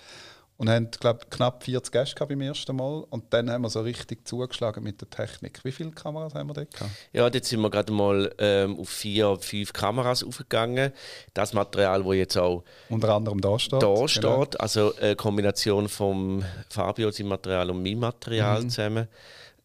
und 0.58 0.69
haben 0.69 0.89
glaub, 0.91 1.30
knapp 1.30 1.63
40 1.63 1.91
Gäste 1.91 2.15
gehabt 2.15 2.30
beim 2.30 2.41
ersten 2.41 2.76
Mal. 2.76 3.06
Und 3.10 3.34
dann 3.34 3.49
haben 3.49 3.63
wir 3.63 3.69
so 3.69 3.82
richtig 3.82 4.28
zugeschlagen 4.28 4.84
mit 4.84 5.02
der 5.02 5.10
Technik. 5.10 5.60
Wie 5.63 5.71
viele 5.71 5.91
Kameras 5.91 6.34
haben 6.36 6.47
wir 6.47 6.54
dort 6.54 6.73
gehabt? 6.73 6.91
Ja, 7.12 7.28
jetzt 7.28 7.49
sind 7.49 7.62
wir 7.62 7.69
gerade 7.69 7.91
mal 7.91 8.34
ähm, 8.38 8.80
auf 8.80 8.89
vier, 8.89 9.38
fünf 9.39 9.73
Kameras 9.73 10.23
aufgegangen. 10.23 10.93
Das 11.34 11.54
Material, 11.54 12.04
das 12.04 12.15
jetzt 12.15 12.38
auch 12.38 12.63
unter 12.89 13.13
anderem 13.13 13.41
da 13.41 13.58
steht. 13.58 13.82
Da 13.82 13.88
genau. 13.88 14.08
steht. 14.08 14.60
Also 14.60 14.95
eine 14.95 15.15
Kombination 15.15 15.89
vom 15.89 16.43
Fabio 16.69 17.12
sein 17.12 17.28
Material 17.28 17.69
und 17.71 17.84
meinem 17.84 17.99
Material 17.99 18.62
mhm. 18.62 18.69
zusammen. 18.69 19.08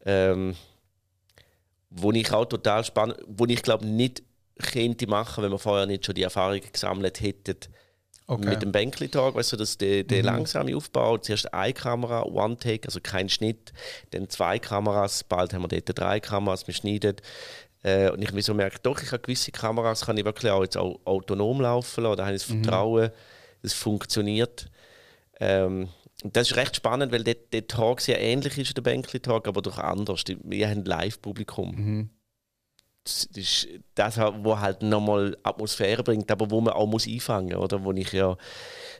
Ähm, 0.04 0.56
wo 1.90 2.12
ich 2.12 2.32
auch 2.32 2.44
total 2.44 2.84
spannend, 2.84 3.18
wo 3.26 3.46
ich 3.46 3.62
glaube 3.62 3.86
nicht 3.86 4.22
könnte 4.60 5.06
machen, 5.06 5.44
wenn 5.44 5.52
wir 5.52 5.58
vorher 5.58 5.86
nicht 5.86 6.04
schon 6.04 6.14
die 6.14 6.22
Erfahrung 6.22 6.60
gesammelt 6.72 7.20
hätten 7.20 7.56
Okay. 8.30 8.50
Mit 8.50 8.60
dem 8.60 8.72
Bänkli-Tag, 8.72 9.34
weißt 9.34 9.52
du, 9.52 9.56
dass 9.56 9.78
der, 9.78 10.04
der 10.04 10.18
mhm. 10.18 10.26
langsame 10.26 10.76
Aufbau, 10.76 11.16
zuerst 11.16 11.54
eine 11.54 11.72
Kamera, 11.72 12.24
One-Take, 12.24 12.86
also 12.86 13.00
kein 13.02 13.30
Schnitt, 13.30 13.72
dann 14.10 14.28
zwei 14.28 14.58
Kameras, 14.58 15.24
bald 15.24 15.54
haben 15.54 15.62
wir 15.62 15.68
dort 15.68 15.98
drei 15.98 16.20
Kameras, 16.20 16.66
wir 16.66 16.74
schneiden. 16.74 17.16
Äh, 17.82 18.10
und 18.10 18.20
ich 18.20 18.34
mir 18.34 18.42
so 18.42 18.52
merke, 18.52 18.80
doch, 18.82 19.00
ich 19.00 19.12
habe 19.12 19.22
gewisse 19.22 19.50
Kameras, 19.50 20.04
kann 20.04 20.18
ich 20.18 20.26
wirklich 20.26 20.52
auch 20.52 20.62
jetzt 20.62 20.76
auch 20.76 21.00
autonom 21.06 21.62
laufen 21.62 22.04
lassen, 22.04 22.18
da 22.18 22.26
habe 22.26 22.36
ich 22.36 22.42
das 22.42 22.50
mhm. 22.50 22.64
Vertrauen, 22.64 23.10
es 23.62 23.72
funktioniert. 23.72 24.68
Ähm, 25.40 25.88
das 26.24 26.50
ist 26.50 26.56
recht 26.56 26.76
spannend, 26.76 27.12
weil 27.12 27.24
der, 27.24 27.34
der 27.34 27.66
Tag 27.66 28.00
sehr 28.00 28.20
ähnlich 28.20 28.58
ist, 28.58 28.76
der 28.76 28.82
Bänkli-Tag, 28.82 29.46
aber 29.46 29.62
doch 29.62 29.78
anders. 29.78 30.24
Wir 30.42 30.68
haben 30.68 30.84
Live-Publikum. 30.84 31.74
Mhm 31.76 32.10
das 33.08 33.24
ist 33.34 33.68
das, 33.94 34.18
was 34.18 34.60
halt 34.60 34.82
nochmal 34.82 35.36
Atmosphäre 35.42 36.02
bringt, 36.02 36.30
aber 36.30 36.50
wo 36.50 36.60
man 36.60 36.74
auch 36.74 36.86
muss 36.86 37.06
einfangen 37.06 37.56
muss, 37.56 37.64
oder? 37.64 37.84
Wo 37.84 37.92
ich 37.92 38.12
ja 38.12 38.36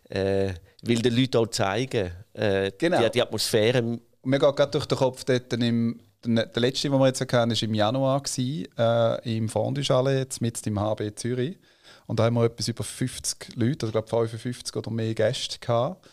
äh, 0.09 0.55
will 0.83 1.03
den 1.03 1.15
Leuten 1.15 1.37
auch 1.37 1.49
zeigen, 1.49 2.11
äh, 2.33 2.73
genau. 2.77 3.03
die, 3.03 3.11
die 3.11 3.23
Atmosphäre. 3.23 3.83
Mir 3.83 4.39
geht 4.39 4.57
gerade 4.57 4.71
durch 4.71 4.87
den 4.87 4.99
Kopf, 4.99 5.25
dort 5.25 5.53
im, 5.53 6.01
der, 6.25 6.47
der 6.47 6.61
letzte, 6.61 6.89
den 6.89 6.99
wir 6.99 7.07
jetzt 7.07 7.21
hatten, 7.21 7.51
war 7.51 7.63
im 7.63 7.75
Januar, 7.75 8.23
gewesen, 8.23 8.67
äh, 8.79 9.37
im 9.37 9.49
Fondue 9.49 9.83
jetzt 9.83 10.41
mit 10.41 10.67
im 10.67 10.81
HB 10.81 11.15
Zürich. 11.17 11.59
Und 12.07 12.19
da 12.19 12.25
haben 12.25 12.35
wir 12.35 12.45
etwas 12.45 12.69
über 12.69 12.85
50 12.85 13.57
Leute, 13.57 13.87
also 13.87 13.93
glaube 13.93 14.09
55 14.09 14.75
oder 14.75 14.91
mehr 14.91 15.15
Gäste 15.15 15.59
gehabt. 15.59 16.09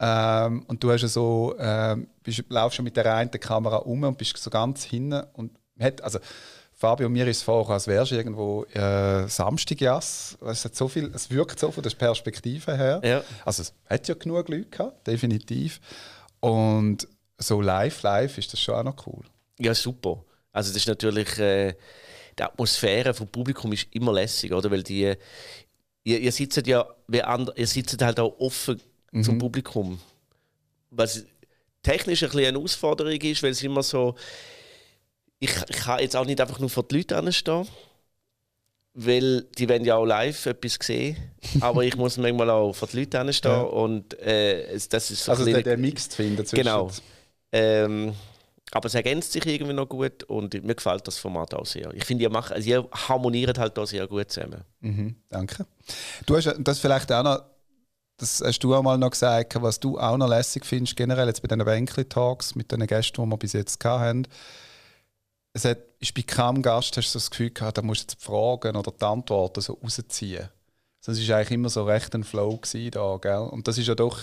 Ähm, 0.00 0.64
und 0.66 0.82
du 0.82 0.90
hast 0.90 1.02
so, 1.02 1.54
ähm, 1.58 2.08
bist, 2.22 2.44
laufst 2.48 2.76
schon 2.76 2.84
mit 2.84 2.96
der 2.96 3.14
einen 3.14 3.30
Kamera 3.30 3.76
um 3.76 4.02
und 4.02 4.18
bist 4.18 4.36
so 4.36 4.50
ganz 4.50 4.84
hinten 4.84 5.22
und 5.34 5.52
hat, 5.78 6.02
also 6.02 6.18
Fabio, 6.72 7.08
mir 7.08 7.26
ist 7.28 7.38
es 7.38 7.42
vor, 7.42 7.70
als 7.70 7.86
wärst 7.86 8.10
du 8.10 8.16
irgendwo 8.16 8.64
äh, 8.64 9.28
Samstagjass. 9.28 10.36
Es, 10.44 10.62
so 10.72 10.88
viel, 10.88 11.10
es 11.14 11.30
wirkt 11.30 11.58
so 11.58 11.70
von 11.70 11.82
der 11.82 11.90
Perspektive 11.90 12.76
her. 12.76 13.00
Ja. 13.04 13.22
Also 13.44 13.62
es 13.62 13.72
hat 13.88 14.08
ja 14.08 14.14
genug 14.14 14.48
Leute 14.48 14.66
gehabt, 14.66 15.06
definitiv. 15.06 15.80
Und 16.40 17.06
so 17.38 17.60
live, 17.60 18.02
live 18.02 18.36
ist 18.36 18.52
das 18.52 18.60
schon 18.60 18.74
auch 18.74 18.82
noch 18.82 19.06
cool. 19.06 19.22
Ja, 19.58 19.74
super. 19.74 20.24
Also 20.52 20.70
das 20.70 20.78
ist 20.78 20.88
natürlich... 20.88 21.38
Äh, 21.38 21.74
die 22.36 22.42
Atmosphäre 22.42 23.14
vom 23.14 23.28
Publikum 23.28 23.72
ist 23.72 23.86
immer 23.92 24.12
lässig, 24.12 24.52
oder? 24.52 24.68
Weil 24.68 24.82
die... 24.82 25.14
Ihr, 26.02 26.18
ihr 26.18 26.32
sitzt 26.32 26.66
ja... 26.66 26.84
Ihr 27.08 27.66
sitzt 27.68 28.02
halt 28.02 28.18
auch 28.18 28.38
offen 28.40 28.80
mhm. 29.14 29.24
zum 29.24 29.38
Publikum. 29.38 29.98
Was 30.90 31.24
technisch 31.82 32.22
ein 32.22 32.28
bisschen 32.30 32.46
eine 32.46 32.58
Herausforderung 32.58 33.12
ist, 33.12 33.42
weil 33.42 33.50
es 33.50 33.62
immer 33.62 33.82
so 33.82 34.14
ich, 35.44 35.50
ich 35.68 35.76
kann 35.76 36.00
jetzt 36.00 36.16
auch 36.16 36.24
nicht 36.24 36.40
einfach 36.40 36.58
nur 36.58 36.70
vor 36.70 36.84
die 36.84 36.98
Leute 36.98 37.16
anstehen, 37.16 37.66
weil 38.94 39.42
die 39.58 39.68
wollen 39.68 39.84
ja 39.84 39.96
auch 39.96 40.04
live 40.04 40.46
etwas 40.46 40.78
sehen. 40.80 41.16
Aber 41.60 41.84
ich 41.84 41.96
muss 41.96 42.16
manchmal 42.16 42.50
auch 42.50 42.72
vor 42.72 42.88
die 42.88 43.00
Leute 43.00 43.20
anstehen 43.20 43.50
ja. 43.50 43.60
und 43.62 44.18
äh, 44.20 44.78
das 44.88 45.10
ist 45.10 45.24
so 45.24 45.32
Also 45.32 45.44
der, 45.44 45.62
der 45.62 45.76
Mix 45.76 46.08
zu 46.08 46.16
finden 46.16 46.44
zwischen... 46.46 46.64
Genau. 46.64 46.90
Ähm, 47.52 48.14
aber 48.72 48.86
es 48.86 48.94
ergänzt 48.94 49.32
sich 49.32 49.46
irgendwie 49.46 49.72
noch 49.72 49.88
gut 49.88 50.24
und 50.24 50.54
mir 50.64 50.74
gefällt 50.74 51.06
das 51.06 51.18
Format 51.18 51.54
auch 51.54 51.66
sehr. 51.66 51.94
Ich 51.94 52.04
finde, 52.04 52.24
ihr, 52.24 52.30
macht, 52.30 52.50
also 52.50 52.68
ihr 52.68 52.88
harmoniert 52.90 53.56
halt 53.56 53.78
da 53.78 53.86
sehr 53.86 54.08
gut 54.08 54.32
zusammen. 54.32 54.64
Mhm, 54.80 55.14
danke. 55.28 55.64
Du 56.26 56.36
hast 56.36 56.52
das 56.58 56.80
vielleicht 56.80 57.12
auch 57.12 57.22
noch, 57.22 57.42
das 58.16 58.40
hast 58.44 58.60
du 58.60 58.74
auch 58.74 58.82
mal 58.82 58.98
noch 58.98 59.10
gesagt, 59.10 59.60
was 59.60 59.80
du 59.80 59.98
auch 59.98 60.16
noch 60.16 60.28
lässig 60.28 60.64
findest, 60.64 60.96
generell 60.96 61.26
jetzt 61.26 61.42
bei 61.42 61.48
diesen 61.48 61.64
Bänkli-Talks 61.64 62.54
mit 62.54 62.70
den 62.70 62.86
Gästen, 62.86 63.22
die 63.22 63.28
wir 63.28 63.36
bis 63.36 63.52
jetzt 63.52 63.84
hatten 63.84 64.26
es 65.54 65.64
hat, 65.64 65.78
ist 66.00 66.14
bei 66.14 66.22
keinem 66.22 66.62
Gast 66.62 66.96
hast 66.96 67.14
du 67.14 67.16
das 67.16 67.30
Gefühl 67.30 67.50
gehabt, 67.50 67.78
da 67.78 67.82
musst 67.82 68.00
du 68.00 68.04
jetzt 68.04 68.20
die 68.20 68.24
Fragen 68.26 68.76
oder 68.76 68.90
die 68.90 69.04
Antworten 69.04 69.60
so 69.60 69.74
rausziehen. 69.74 70.48
Das 71.04 71.28
war 71.28 71.36
eigentlich 71.36 71.50
immer 71.52 71.68
so 71.68 71.84
recht 71.84 72.14
ein 72.14 72.24
Flow 72.24 72.60
da, 72.90 73.18
gell? 73.20 73.48
Und 73.50 73.68
das 73.68 73.78
ist 73.78 73.86
ja 73.86 73.94
doch 73.94 74.18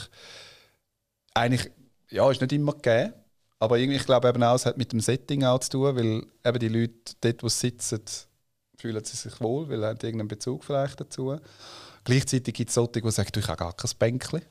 eigentlich, 1.33 1.71
ja, 2.09 2.29
ist 2.29 2.41
nicht 2.41 2.51
immer 2.51 2.73
gegeben. 2.73 3.13
Aber 3.59 3.77
irgendwie, 3.77 3.97
ich 3.97 4.05
glaube 4.05 4.27
eben 4.27 4.43
auch, 4.43 4.55
es 4.55 4.65
hat 4.65 4.77
mit 4.77 4.91
dem 4.91 4.99
Setting 4.99 5.43
auch 5.45 5.59
zu 5.59 5.69
tun, 5.69 5.95
weil 5.95 6.23
eben 6.43 6.59
die 6.59 6.67
Leute 6.67 7.13
dort, 7.21 7.43
wo 7.43 7.47
sie 7.47 7.69
sitzen, 7.69 8.01
fühlen 8.75 9.03
sie 9.03 9.15
sich 9.15 9.39
wohl, 9.39 9.69
weil 9.69 9.79
sie 9.79 9.85
haben 9.85 9.99
irgendeinen 10.01 10.27
Bezug 10.27 10.65
vielleicht 10.65 10.99
dazu. 10.99 11.37
Gleichzeitig 12.03 12.53
gibt 12.53 12.69
es 12.69 12.75
solche, 12.75 13.01
die 13.01 13.11
sagen, 13.11 13.29
du, 13.33 13.39
ich 13.39 13.47
habe 13.47 13.57
gar 13.57 13.75
kein 13.75 13.91
Bänkchen. 13.99 14.41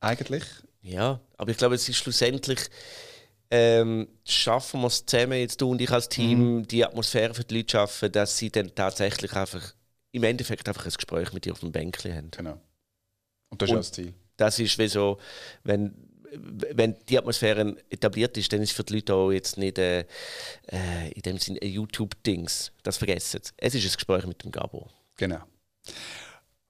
Eigentlich. 0.00 0.44
Ja, 0.82 1.20
aber 1.36 1.50
ich 1.50 1.56
glaube, 1.56 1.74
es 1.74 1.88
ist 1.88 1.96
schlussendlich 1.96 2.70
ähm, 3.50 4.08
schaffen 4.24 4.80
wir 4.80 4.86
es 4.86 5.04
zusammen, 5.04 5.38
jetzt 5.38 5.60
du 5.60 5.70
und 5.70 5.80
ich 5.80 5.90
als 5.90 6.08
Team, 6.08 6.58
mhm. 6.58 6.68
die 6.68 6.84
Atmosphäre 6.84 7.34
für 7.34 7.44
die 7.44 7.56
Leute 7.56 7.72
schaffen, 7.72 8.12
dass 8.12 8.38
sie 8.38 8.50
dann 8.50 8.74
tatsächlich 8.74 9.32
einfach 9.32 9.74
im 10.12 10.22
Endeffekt 10.22 10.68
einfach 10.68 10.86
ein 10.86 10.92
Gespräch 10.92 11.32
mit 11.32 11.44
dir 11.44 11.52
auf 11.52 11.60
dem 11.60 11.72
Bänkchen 11.72 12.14
haben. 12.14 12.30
Genau. 12.30 12.60
Und 13.48 13.60
das 13.60 13.68
ist 13.68 13.72
und 13.72 13.78
das 13.78 13.92
Ziel. 13.92 14.14
Das 14.36 14.58
ist 14.58 14.78
wie 14.78 14.88
so, 14.88 15.18
wenn, 15.64 15.94
wenn 16.32 16.96
die 17.08 17.18
Atmosphäre 17.18 17.76
etabliert 17.90 18.36
ist, 18.36 18.52
dann 18.52 18.62
ist 18.62 18.72
für 18.72 18.84
die 18.84 18.94
Leute 18.94 19.14
auch 19.14 19.32
jetzt 19.32 19.58
nicht 19.58 19.78
äh, 19.78 20.06
äh 20.70 21.10
in 21.14 21.22
dem 21.22 21.38
Sinne 21.38 21.58
ein 21.60 21.70
YouTube-Dings. 21.70 22.72
Das 22.84 22.98
vergessen 22.98 23.40
sie. 23.42 23.52
Es 23.56 23.74
ist 23.74 23.84
ein 23.84 23.92
Gespräch 23.92 24.26
mit 24.26 24.44
dem 24.44 24.52
Gabo. 24.52 24.88
Genau. 25.16 25.40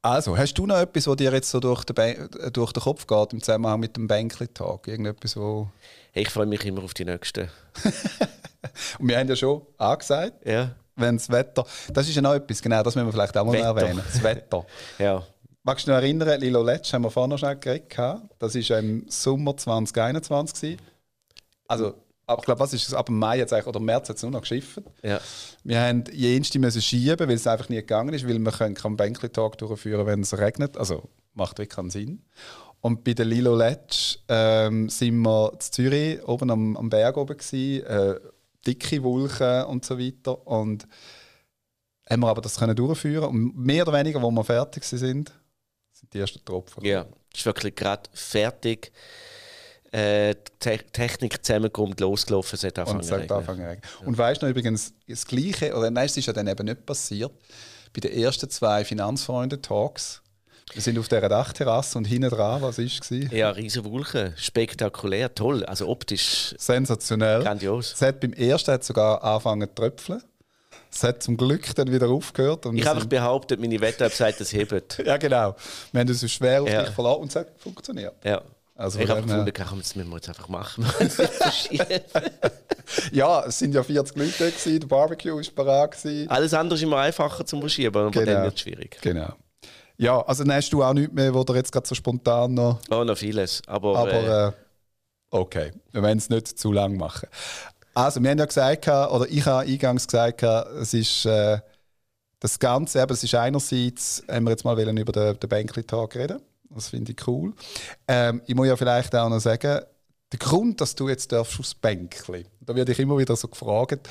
Also, 0.03 0.37
hast 0.37 0.55
du 0.55 0.67
noch 0.67 0.79
etwas, 0.79 1.07
was 1.07 1.17
dir 1.17 1.31
jetzt 1.33 1.51
so 1.51 1.61
durch 1.61 1.85
den, 1.85 2.29
durch 2.53 2.73
den 2.73 2.83
Kopf 2.83 3.07
geht 3.07 3.33
im 3.35 3.43
Zusammenhang 3.43 3.81
mit 3.81 3.97
dem 3.97 4.09
Bänkli-Tag? 4.09 4.89
Irgendetwas, 4.89 5.37
wo... 5.37 5.69
Ich 6.15 6.31
freue 6.31 6.47
mich 6.47 6.65
immer 6.65 6.83
auf 6.83 6.95
die 6.95 7.05
nächsten. 7.05 7.51
Und 8.99 9.09
wir 9.09 9.19
haben 9.19 9.29
ja 9.29 9.37
schon 9.37 9.63
angesagt, 9.77 10.47
ja. 10.47 10.75
wenn 10.97 11.19
das 11.19 11.29
Wetter... 11.29 11.67
Das 11.93 12.09
ist 12.09 12.15
ja 12.15 12.23
noch 12.23 12.35
etwas, 12.35 12.63
genau, 12.63 12.83
das 12.83 12.95
müssen 12.95 13.09
wir 13.09 13.13
vielleicht 13.13 13.37
auch 13.37 13.45
mal 13.45 13.53
Wetter. 13.53 13.67
erwähnen. 13.67 14.03
Das 14.07 14.23
Wetter. 14.23 14.67
ja. 14.99 15.23
Magst 15.65 15.87
du 15.87 15.91
dich 15.91 15.97
noch 15.97 16.03
erinnern, 16.03 16.41
Lilo 16.41 16.63
Letsch 16.63 16.95
haben 16.95 17.03
wir 17.03 17.11
vorhin 17.11 17.31
noch 17.31 17.39
schnell 17.39 17.57
geredet. 17.57 17.93
Das 18.39 18.55
war 18.55 18.79
im 18.79 19.05
Sommer 19.09 19.55
2021. 19.55 20.79
Also 21.69 21.95
aber 22.31 22.41
ich 22.41 22.45
glaube, 22.45 22.61
was 22.61 22.73
ist 22.73 22.87
es? 22.87 22.95
Ab 22.95 23.09
Mai 23.11 23.39
jetzt 23.39 23.53
eigentlich, 23.53 23.67
oder 23.67 23.81
März 23.81 24.09
hat 24.09 24.17
es 24.17 24.23
nur 24.23 24.31
noch 24.31 24.43
geschifft. 24.43 24.81
Ja. 25.03 25.21
Wir 25.65 25.81
haben 25.81 26.05
jenste 26.13 26.59
müssen 26.59 26.81
schieben, 26.81 27.29
weil 27.29 27.35
es 27.35 27.47
einfach 27.47 27.69
nie 27.69 27.77
gegangen 27.77 28.15
ist, 28.15 28.27
weil 28.27 28.39
man 28.39 28.55
keinen 28.55 28.97
Bänkli-Tag 28.97 29.59
durchführen 29.59 30.07
wenn 30.07 30.21
es 30.21 30.37
regnet. 30.39 30.77
Also 30.77 31.09
macht 31.35 31.59
wirklich 31.59 31.77
keinen 31.77 31.91
Sinn. 31.91 32.23
Und 32.81 33.05
bei 33.05 33.15
der 33.15 33.27
Lilo 33.27 33.55
Letsch 33.57 34.19
ähm, 34.29 34.89
sind 34.89 35.19
wir 35.19 35.53
in 35.53 35.61
Zürich 35.61 36.27
oben 36.27 36.51
am, 36.51 36.77
am 36.77 36.89
Berg 36.89 37.17
oben 37.17 37.37
gewesen, 37.37 37.85
äh, 37.85 38.21
dicke 38.67 39.03
Wolken 39.03 39.65
und 39.65 39.85
so 39.85 39.99
weiter. 39.99 40.47
Und 40.47 40.87
haben 42.09 42.21
wir 42.21 42.29
aber 42.29 42.41
das 42.41 42.59
können 42.59 42.77
durchführen 42.77 43.29
und 43.29 43.57
mehr 43.57 43.87
oder 43.87 43.99
weniger, 43.99 44.23
wo 44.23 44.31
wir 44.31 44.45
fertig 44.45 44.85
sind, 44.85 45.33
sind 45.93 46.15
die 46.15 46.21
ersten 46.21 46.45
Tropfen. 46.45 46.85
Ja, 46.85 47.07
es 47.33 47.41
ist 47.41 47.47
wirklich 47.47 47.75
gerade 47.75 48.09
fertig 48.13 48.93
äh, 49.93 50.35
Te 50.59 50.79
Technik 50.93 51.45
zusammenkommt, 51.45 52.01
losgelaufen, 52.01 52.57
es 52.57 52.65
hat 52.65 52.79
angefangen 52.79 53.03
zu 53.03 53.15
regnen. 53.15 53.81
Und 54.05 54.17
weißt 54.17 54.41
du 54.41 54.47
noch 54.47 54.51
übrigens, 54.51 54.93
das 55.09 55.27
Gleiche, 55.27 55.75
oder 55.75 55.91
nein, 55.91 56.07
es 56.07 56.17
ist 56.17 56.27
ja 56.27 56.33
dann 56.33 56.47
eben 56.47 56.65
nicht 56.65 56.87
passiert, 56.87 57.33
bei 57.93 58.01
den 58.01 58.13
ersten 58.13 58.49
zwei 58.49 58.85
Finanzfreunde-Talks, 58.85 60.23
wir 60.73 60.83
sind 60.83 60.99
auf 60.99 61.09
dieser 61.09 61.29
Dachterrasse 61.29 61.99
und 61.99 62.05
hinten 62.05 62.31
dran, 62.31 62.63
was 62.63 62.79
war 62.79 62.85
es? 62.85 63.33
Ja, 63.33 63.51
riesen 63.51 63.85
Wolken, 63.85 64.35
spektakulär, 64.37 65.35
toll, 65.35 65.65
also 65.65 65.89
optisch 65.89 66.55
sensationell. 66.59 67.43
Grandios. 67.43 67.95
Es 67.95 68.03
hat 68.03 68.21
beim 68.21 68.33
ersten 68.33 68.73
hat 68.73 68.85
sogar 68.85 69.25
angefangen 69.25 69.69
zu 69.69 69.75
tröpfeln. 69.75 70.23
Es 70.93 71.03
hat 71.03 71.23
zum 71.23 71.37
Glück 71.37 71.75
dann 71.75 71.91
wieder 71.93 72.09
aufgehört. 72.09 72.67
ich 72.73 72.87
habe 72.87 73.05
behauptet, 73.05 73.61
meine 73.61 73.81
Wette 73.81 74.05
hat 74.05 74.13
gesagt, 74.13 74.41
es 74.41 74.53
hebt. 74.53 74.99
ja, 75.05 75.17
genau. 75.17 75.57
Wir 75.93 76.01
haben 76.01 76.09
das 76.09 76.21
so 76.21 76.29
schwer 76.29 76.63
auf 76.63 76.69
ja. 76.69 76.83
dich 76.83 76.95
verlassen 76.95 77.23
und 77.23 77.29
es 77.29 77.37
hat 77.37 77.49
funktioniert. 77.59 78.15
Ja. 78.25 78.43
Also 78.81 78.99
ich 78.99 79.11
habe 79.11 79.21
gefunden, 79.21 79.53
komm, 79.53 79.79
das 79.79 79.95
müssen 79.95 80.09
wir 80.09 80.17
jetzt 80.17 80.31
einfach 80.31 80.49
machen. 80.49 80.87
ja, 83.13 83.45
es 83.45 83.59
sind 83.59 83.75
ja 83.75 83.83
40 83.83 84.17
Leute 84.17 84.33
da, 84.39 84.71
der 84.79 84.87
Barbecue 84.87 85.37
war 85.37 85.43
parat. 85.55 85.99
Alles 86.29 86.55
andere 86.55 86.77
ist 86.77 86.83
immer 86.83 86.97
einfacher 86.97 87.45
zum 87.45 87.61
Verschieben, 87.61 87.95
aber 87.95 88.11
genau. 88.11 88.25
dann 88.25 88.45
wird 88.45 88.55
es 88.55 88.61
schwierig. 88.61 88.97
Genau. 89.03 89.35
Ja, 89.99 90.23
also 90.23 90.45
dann 90.45 90.55
hast 90.55 90.71
du 90.71 90.83
auch 90.83 90.95
nichts 90.95 91.13
mehr, 91.13 91.35
wo 91.35 91.45
du 91.45 91.55
jetzt 91.55 91.71
gerade 91.71 91.87
so 91.87 91.95
spontan 91.95 92.55
noch... 92.55 92.81
Oh, 92.91 93.05
noch 93.05 93.19
vieles, 93.19 93.61
aber... 93.67 93.99
aber 93.99 94.13
äh, 94.13 94.49
äh, 94.49 94.53
okay, 95.29 95.73
wir 95.93 96.03
werden 96.03 96.17
es 96.17 96.31
nicht 96.31 96.49
zu 96.59 96.73
lang 96.73 96.97
machen. 96.97 97.29
Also, 97.93 98.23
wir 98.23 98.31
haben 98.31 98.39
ja 98.39 98.47
gesagt, 98.47 98.89
oder 98.89 99.27
ich 99.29 99.45
habe 99.45 99.67
eingangs 99.67 100.07
gesagt, 100.07 100.43
es 100.43 100.95
ist... 100.95 101.27
Äh, 101.27 101.59
das 102.43 102.59
Ganze, 102.59 103.03
eben, 103.03 103.13
es 103.13 103.23
ist 103.23 103.35
einerseits, 103.35 104.25
haben 104.27 104.45
wir 104.45 104.53
jetzt 104.53 104.65
mal 104.65 104.73
über 104.81 105.13
den, 105.13 105.39
den 105.39 105.49
Bänkli-Tag 105.51 106.17
reden 106.17 106.41
das 106.71 106.89
finde 106.89 107.13
ich 107.13 107.27
cool. 107.27 107.53
Ähm, 108.09 108.43
ich 108.47 108.55
muss 108.55 108.67
ja 108.67 108.77
vielleicht 108.77 109.15
auch 109.15 109.29
noch 109.29 109.41
sagen, 109.41 109.83
der 110.33 110.39
Grund, 110.39 110.81
dass 110.81 110.95
du 110.95 111.09
jetzt 111.09 111.33
darfst 111.33 111.59
aufs 111.59 111.75
Bänkli, 111.75 112.47
da 112.61 112.75
werde 112.75 112.93
ich 112.93 112.99
immer 113.01 113.19
wieder 113.19 113.35
so 113.35 113.49
gefragt, 113.49 114.09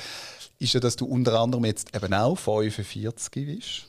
ist 0.58 0.74
ja, 0.74 0.80
dass 0.80 0.96
du 0.96 1.06
unter 1.06 1.40
anderem 1.40 1.64
jetzt 1.64 1.94
eben 1.96 2.12
auch 2.12 2.36
45 2.36 3.46
bist. 3.46 3.86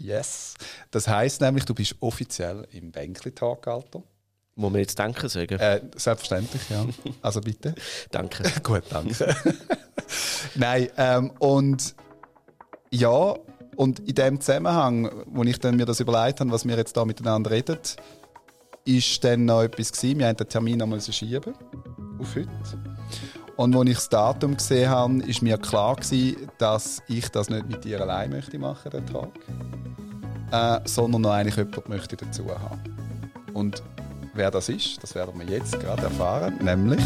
Yes. 0.00 0.54
Das 0.92 1.08
heißt 1.08 1.40
nämlich, 1.40 1.64
du 1.64 1.74
bist 1.74 1.96
offiziell 2.00 2.66
im 2.70 2.92
Bänkli-Tagalter. 2.92 4.02
Muss 4.54 4.72
man 4.72 4.80
jetzt 4.80 4.98
Danke 4.98 5.28
sagen? 5.28 5.58
Äh, 5.58 5.80
selbstverständlich, 5.96 6.62
ja. 6.70 6.86
Also 7.22 7.40
bitte. 7.40 7.74
danke. 8.10 8.44
Gut, 8.62 8.84
danke. 8.90 9.36
Nein, 10.54 10.88
ähm, 10.96 11.30
und 11.38 11.94
ja, 12.90 13.36
und 13.78 14.00
in 14.00 14.14
dem 14.16 14.40
Zusammenhang, 14.40 15.08
wo 15.26 15.44
ich 15.44 15.60
dann 15.60 15.76
mir 15.76 15.86
das 15.86 16.00
überlegt 16.00 16.40
habe, 16.40 16.50
was 16.50 16.66
wir 16.66 16.76
jetzt 16.76 16.96
da 16.96 17.04
miteinander 17.04 17.52
reden, 17.52 17.78
ist 18.84 19.22
dann 19.22 19.44
noch 19.44 19.62
etwas 19.62 19.92
gewesen. 19.92 20.18
Wir 20.18 20.26
haben 20.26 20.36
den 20.36 20.48
Termin 20.48 20.82
einmal 20.82 21.00
verschieben 21.00 21.54
auf 22.18 22.34
heute. 22.34 22.48
Und 23.54 23.76
als 23.76 23.88
ich 23.88 23.94
das 23.94 24.08
Datum 24.08 24.56
gesehen 24.56 24.90
habe, 24.90 25.22
ist 25.22 25.42
mir 25.42 25.58
klar 25.58 25.94
gewesen, 25.94 26.48
dass 26.58 27.04
ich 27.06 27.28
das 27.28 27.50
nicht 27.50 27.68
mit 27.68 27.84
dir 27.84 28.00
allein 28.00 28.30
möchte 28.30 28.58
machen, 28.58 28.90
den 28.90 29.06
Tag, 29.06 29.30
äh, 30.50 30.80
sondern 30.88 31.20
noch 31.22 31.30
eigentlich 31.30 31.56
jemand 31.56 31.88
möchte 31.88 32.16
dazu 32.16 32.46
haben. 32.48 32.82
Und 33.54 33.84
wer 34.34 34.50
das 34.50 34.70
ist, 34.70 35.00
das 35.04 35.14
werden 35.14 35.38
wir 35.38 35.46
jetzt 35.46 35.78
gerade 35.78 36.02
erfahren, 36.02 36.58
nämlich 36.60 37.04